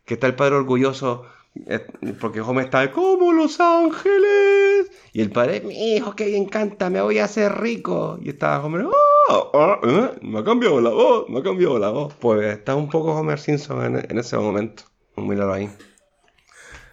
Que 0.04 0.14
está 0.14 0.26
el 0.26 0.34
padre 0.34 0.56
orgulloso 0.56 1.24
eh, 1.68 1.86
porque 2.20 2.40
Homer 2.42 2.66
está 2.66 2.90
como 2.92 3.32
Los 3.32 3.58
Ángeles. 3.60 4.90
Y 5.14 5.22
el 5.22 5.30
padre, 5.30 5.60
mi 5.62 5.94
hijo, 5.94 6.14
que 6.14 6.26
bien 6.26 6.44
canta, 6.46 6.90
me 6.90 7.00
voy 7.00 7.18
a 7.18 7.24
hacer 7.24 7.58
rico. 7.60 8.18
Y 8.20 8.28
está 8.30 8.62
Homer, 8.62 8.86
"Ah, 9.30 9.42
ah, 9.54 9.80
eh, 9.84 10.10
me 10.22 10.40
ha 10.40 10.44
cambiado 10.44 10.80
la 10.80 10.90
voz, 10.90 11.28
me 11.30 11.38
ha 11.38 11.42
cambiado 11.42 11.78
la 11.78 11.90
voz. 11.90 12.12
Pues 12.20 12.44
está 12.58 12.74
un 12.74 12.90
poco 12.90 13.14
Homer 13.14 13.38
Simpson 13.38 13.84
en, 13.96 14.06
en 14.10 14.18
ese 14.18 14.36
momento. 14.36 14.82
Míralo 15.16 15.52
ahí. 15.54 15.70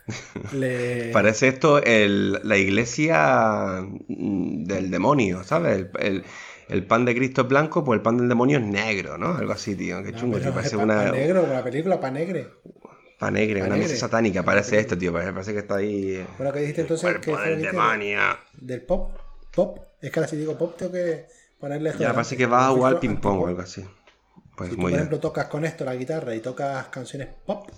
le- 0.53 1.11
Parece 1.11 1.47
esto 1.49 1.81
el- 1.83 2.39
la 2.43 2.57
iglesia 2.57 3.83
del 4.07 4.91
demonio, 4.91 5.43
¿sabes? 5.43 5.77
El, 5.77 5.89
el- 5.99 6.23
el 6.71 6.85
pan 6.85 7.05
de 7.05 7.15
Cristo 7.15 7.41
es 7.41 7.47
blanco, 7.47 7.83
pues 7.83 7.97
el 7.97 8.01
pan 8.01 8.17
del 8.17 8.29
demonio 8.29 8.57
es 8.59 8.63
negro, 8.65 9.17
¿no? 9.17 9.35
Algo 9.35 9.53
así, 9.53 9.75
tío. 9.75 10.01
Qué 10.03 10.11
No, 10.11 10.17
chungo, 10.17 10.39
tío. 10.39 10.53
Parece 10.53 10.77
pa- 10.77 10.83
una. 10.83 10.95
pa 11.03 11.11
negro, 11.11 11.45
la 11.47 11.63
película 11.63 11.99
pa 11.99 12.11
negre. 12.11 12.49
Panegre, 13.19 13.59
una 13.61 13.69
Panegre. 13.69 13.87
mesa 13.89 13.99
satánica, 13.99 14.41
parece 14.43 14.79
esto, 14.79 14.97
tío. 14.97 15.13
Parece, 15.13 15.53
que 15.53 15.59
está 15.59 15.75
ahí. 15.75 16.25
Bueno, 16.37 16.51
que 16.51 16.59
dijiste 16.59 16.81
entonces 16.81 17.03
cuerpo 17.03 17.37
que 17.37 17.49
del 17.49 17.53
el 17.59 17.61
demonio. 17.61 18.19
del 18.59 18.81
pop. 18.81 19.11
Pop. 19.53 19.77
Es 20.01 20.09
que 20.11 20.19
ahora 20.19 20.27
si 20.29 20.37
digo 20.37 20.57
pop 20.57 20.75
tengo 20.77 20.91
que 20.93 21.27
ponerle 21.59 21.91
esto. 21.91 22.01
Ya 22.01 22.13
parece 22.13 22.35
que 22.35 22.47
va 22.47 22.67
a 22.67 22.71
jugar 22.71 22.99
ping-pong 22.99 23.41
o 23.43 23.47
algo 23.47 23.61
así. 23.61 23.85
Pues 24.55 24.69
Si 24.69 24.75
tú, 24.75 24.81
muy 24.81 24.85
por 24.85 24.89
bien. 24.91 24.99
ejemplo, 25.01 25.19
tocas 25.19 25.45
con 25.47 25.65
esto 25.65 25.85
la 25.85 25.93
guitarra 25.95 26.33
y 26.33 26.39
tocas 26.39 26.87
canciones 26.87 27.27
pop. 27.45 27.69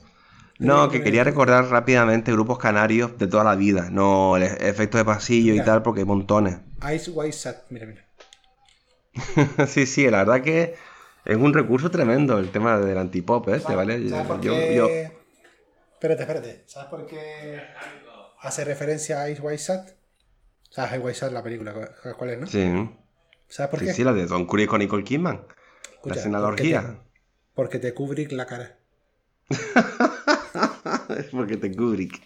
No, 0.60 0.88
que 0.90 1.02
quería 1.04 1.24
recordar 1.26 1.66
rápidamente 1.66 2.32
grupos 2.32 2.58
canarios 2.60 3.18
de 3.18 3.28
toda 3.28 3.44
la 3.44 3.56
vida, 3.56 3.90
no 3.92 4.38
el 4.38 4.44
efecto 4.44 4.98
de 4.98 5.04
pasillo 5.04 5.54
y 5.56 5.62
tal, 5.62 5.82
porque 5.82 6.02
hay 6.02 6.06
montones. 6.06 6.58
Ice 6.96 7.12
White 7.12 7.34
Sat. 7.34 7.64
Mira, 7.70 7.86
mira. 7.88 8.06
sí, 9.68 9.86
sí, 9.86 10.10
la 10.10 10.20
verdad 10.24 10.42
que 10.42 10.76
es 11.26 11.38
un 11.38 11.54
recurso 11.54 11.90
tremendo 11.92 12.38
el 12.40 12.52
tema 12.52 12.80
del 12.80 12.98
antipop, 12.98 13.48
¿eh? 13.50 13.60
¿Te 13.66 13.76
vale? 13.76 14.10
¿Sabes 14.10 14.28
por 14.28 14.42
Yo- 14.42 14.54
qué? 14.54 14.76
yo- 14.76 14.90
Espérate, 15.94 16.24
espérate. 16.24 16.64
¿Sabes 16.68 16.90
por 16.90 17.06
qué 17.08 17.62
hace 18.42 18.66
referencia 18.66 19.22
a 19.22 19.30
Ice 19.30 19.42
White 19.42 19.58
Sat? 19.60 19.90
¿Sabes 20.70 20.92
Ice 20.94 21.00
White 21.00 21.18
Sat, 21.20 21.32
la 21.32 21.42
película? 21.44 21.74
¿Sabes 22.02 22.18
cuál 22.18 22.30
es, 22.32 22.40
no? 22.40 22.48
Sí, 22.48 22.90
¿Sabes 23.48 23.70
por 23.70 23.80
sí, 23.80 23.86
qué? 23.86 23.94
sí, 23.94 24.04
la 24.04 24.12
de 24.14 24.26
Don 24.26 24.46
Curry 24.46 24.68
con 24.68 24.80
Nicole 24.80 25.04
Kidman. 25.06 25.46
Escucha, 25.94 26.16
la 26.16 26.16
escena 26.20 26.40
de 26.40 26.46
porque 26.46 26.64
te- 26.64 26.76
orgía. 26.76 27.00
Porque 27.54 27.80
te 27.80 27.94
Kubrick 27.94 28.32
la 28.34 28.46
cara. 28.48 28.78
Es 31.18 31.26
porque 31.32 31.58
te 31.58 31.74
Kubrick. 31.76 32.20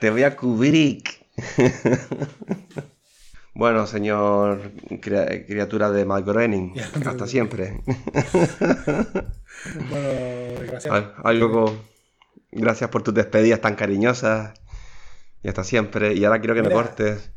Te 0.00 0.10
voy 0.10 0.22
a 0.24 0.34
Kubrick. 0.34 1.24
bueno, 3.54 3.86
señor 3.86 4.72
cria- 5.00 5.46
criatura 5.46 5.90
de 5.90 6.04
Mike 6.04 6.30
Groening, 6.30 6.74
Ya, 6.74 6.88
no, 7.02 7.10
hasta 7.10 7.26
siempre. 7.26 7.80
Bueno. 9.90 10.72
Al- 10.90 11.14
Algo. 11.22 11.76
Gracias 12.50 12.90
por 12.90 13.02
tus 13.02 13.14
despedidas 13.14 13.60
tan 13.60 13.74
cariñosas. 13.76 14.52
Y 15.42 15.48
hasta 15.48 15.64
siempre. 15.64 16.14
Y 16.14 16.24
ahora 16.24 16.38
quiero 16.40 16.54
que 16.54 16.62
me 16.62 16.70
cortes. 16.70 17.30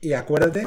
Y 0.00 0.12
acuérdate. 0.12 0.66